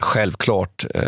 [0.00, 1.02] självklart eh,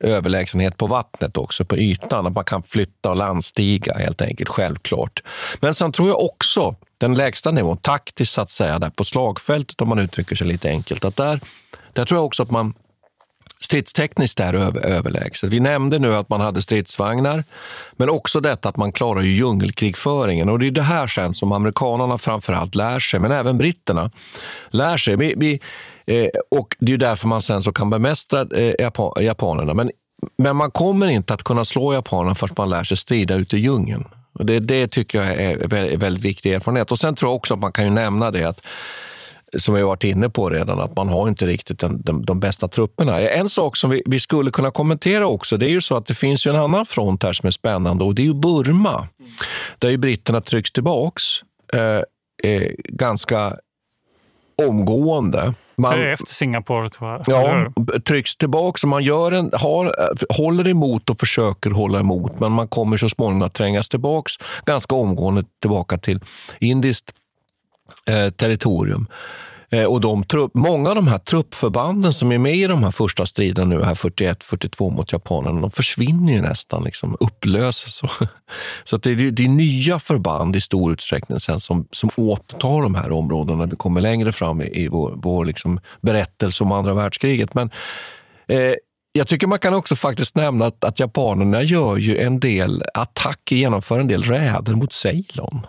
[0.00, 2.26] överlägsenhet på vattnet också, på ytan.
[2.26, 5.22] Att man kan flytta och landstiga helt enkelt, självklart.
[5.60, 9.80] Men sen tror jag också, den lägsta nivån, taktiskt så att säga, där på slagfältet
[9.80, 11.40] om man uttrycker sig lite enkelt, att där,
[11.92, 12.74] där tror jag också att man
[13.62, 15.50] stridstekniskt är över, överlägset.
[15.50, 17.44] Vi nämnde nu att man hade stridsvagnar,
[17.92, 20.48] men också detta att man klarar ju djungelkrigföringen.
[20.48, 24.10] Och det är det här sen som amerikanerna framförallt lär sig, men även britterna
[24.70, 25.16] lär sig.
[25.16, 25.60] Vi, vi,
[26.06, 29.74] eh, och det är därför man sen så kan bemästra eh, Japan, japanerna.
[29.74, 29.90] Men,
[30.38, 33.60] men man kommer inte att kunna slå japanerna förrän man lär sig strida ute i
[33.60, 34.04] djungeln.
[34.32, 36.92] Och det, det tycker jag är väldigt viktig erfarenhet.
[36.92, 38.60] Och sen tror jag också att man kan ju nämna det att
[39.58, 42.68] som vi varit inne på redan, att man har inte riktigt den, de, de bästa
[42.68, 43.20] trupperna.
[43.20, 46.14] En sak som vi, vi skulle kunna kommentera också, det är ju så att det
[46.14, 49.08] finns ju en annan front här som är spännande och det är ju Burma.
[49.78, 51.22] Där ju britterna trycks tillbaks
[51.72, 53.56] eh, eh, ganska
[54.68, 55.54] omgående.
[55.76, 57.22] Man, det är efter Singapore, tror jag.
[57.26, 58.78] Ja, trycks tillbaka.
[58.78, 59.94] Så man gör en, har,
[60.34, 64.32] håller emot och försöker hålla emot, men man kommer så småningom att trängas tillbaks
[64.66, 66.20] ganska omgående tillbaka till
[66.60, 67.12] indiskt
[68.10, 69.06] eh, territorium.
[69.72, 72.90] Eh, och de trupp, många av de här truppförbanden som är med i de här
[72.90, 77.94] första striderna nu, här 41-42 mot japanerna, de försvinner ju nästan, liksom, upplöses.
[77.96, 78.08] Så,
[78.84, 82.82] så att det, är, det är nya förband i stor utsträckning sen som, som återtar
[82.82, 86.72] de här områdena när vi kommer längre fram i, i vår, vår liksom berättelse om
[86.72, 87.54] andra världskriget.
[87.54, 87.70] Men
[88.46, 88.74] eh,
[89.12, 93.56] jag tycker man kan också faktiskt nämna att, att japanerna gör ju en del attacker,
[93.56, 95.66] genomför en del räder mot Ceylon.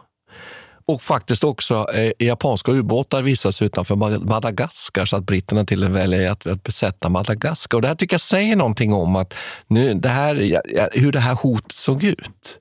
[0.85, 6.01] Och faktiskt också eh, japanska ubåtar visas utanför Madagaskar så att britterna till och med
[6.01, 7.77] väljer att, att besätta Madagaskar.
[7.77, 9.33] Och det här tycker jag säger någonting om att
[9.67, 10.61] nu, det här,
[10.93, 12.59] hur det här hotet såg ut.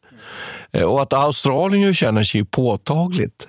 [0.73, 3.49] Eh, och att Australien ju känner sig påtagligt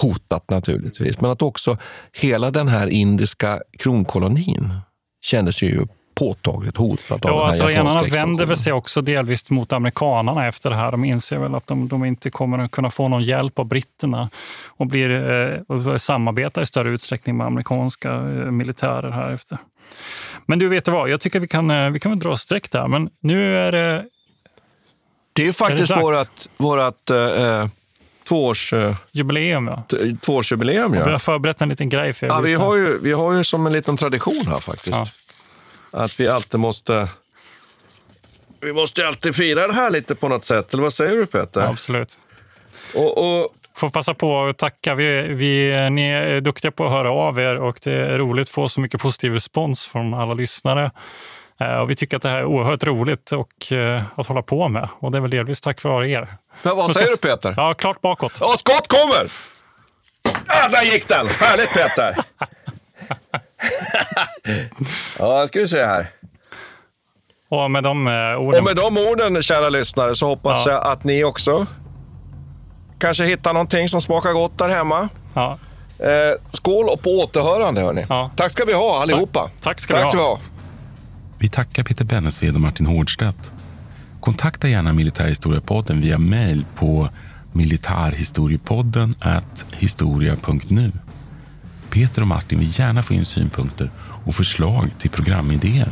[0.00, 1.78] hotat naturligtvis, men att också
[2.12, 4.74] hela den här indiska kronkolonin
[5.22, 5.86] kändes ju
[6.18, 10.46] påtagligt hotat av den Ja, här australienarna japanska vänder väl sig också delvis mot amerikanerna
[10.46, 10.90] efter det här.
[10.90, 14.30] De inser väl att de, de inte kommer att kunna få någon hjälp av britterna
[14.66, 19.58] och, blir, eh, och samarbetar i större utsträckning med amerikanska eh, militärer här efter.
[20.46, 21.08] Men du, vet du vad?
[21.10, 22.88] Jag tycker vi kan, eh, vi kan väl dra streck där.
[22.88, 24.04] Men nu är det...
[25.32, 26.02] Det är faktiskt dags?
[26.02, 27.66] vårat, vårat eh,
[28.28, 28.74] tvåårs,
[29.12, 29.82] Jubileum, ja.
[30.20, 30.92] tvåårsjubileum.
[30.92, 31.18] Vi har Ja.
[31.18, 33.72] förberett en liten grej för er Ja, vi, har ju, vi har ju som en
[33.72, 34.88] liten tradition här faktiskt.
[34.96, 35.06] Ja.
[35.90, 37.08] Att vi alltid måste...
[38.60, 40.72] Vi måste alltid fira det här lite på något sätt.
[40.74, 41.60] Eller vad säger du Peter?
[41.60, 42.18] Ja, absolut.
[42.94, 44.94] Och, och, Får passa på att tacka.
[44.94, 48.50] Vi, vi, ni är duktiga på att höra av er och det är roligt att
[48.50, 50.90] få så mycket positiv respons från alla lyssnare.
[51.60, 54.68] Eh, Och vi tycker att det här är oerhört roligt och, eh, att hålla på
[54.68, 54.88] med.
[54.98, 56.28] Och det är väl delvis tack vare er.
[56.62, 57.54] men vad säger du Peter?
[57.56, 58.32] Ja, klart bakåt.
[58.40, 59.32] Ja, skott kommer!
[60.46, 61.26] Ah, där gick den!
[61.26, 62.16] Härligt Peter!
[65.18, 66.06] ja, ska vi se här.
[67.48, 68.60] Och med de eh, orden...
[68.60, 70.72] Och med de orden, kära lyssnare, så hoppas Ja.
[70.72, 71.66] jag att ni också
[72.98, 75.08] kanske hittar någonting som smakar gott där hemma.
[75.34, 75.58] Ja.
[75.98, 78.06] Eh, skål och på återhörande, hörni.
[78.08, 78.30] Ja.
[78.36, 79.50] Tack ska vi ha allihopa.
[79.62, 80.10] Tack ska vi ha.
[80.10, 80.38] vi ha.
[81.38, 83.52] Vi tackar Peter Bennesved och Martin Hårdstedt.
[84.20, 87.08] Kontakta gärna Militärhistoriepodden via mail på
[87.52, 89.14] militarhistoriepodden
[89.72, 90.92] historia.nu.
[91.90, 93.90] Peter och Martin vill gärna få in synpunkter
[94.26, 95.88] och förslag till programidéer.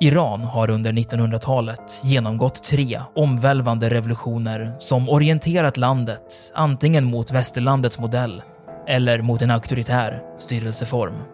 [0.00, 8.42] Iran har under 1900-talet genomgått tre omvälvande revolutioner som orienterat landet antingen mot västerlandets modell
[8.88, 11.33] eller mot en auktoritär styrelseform.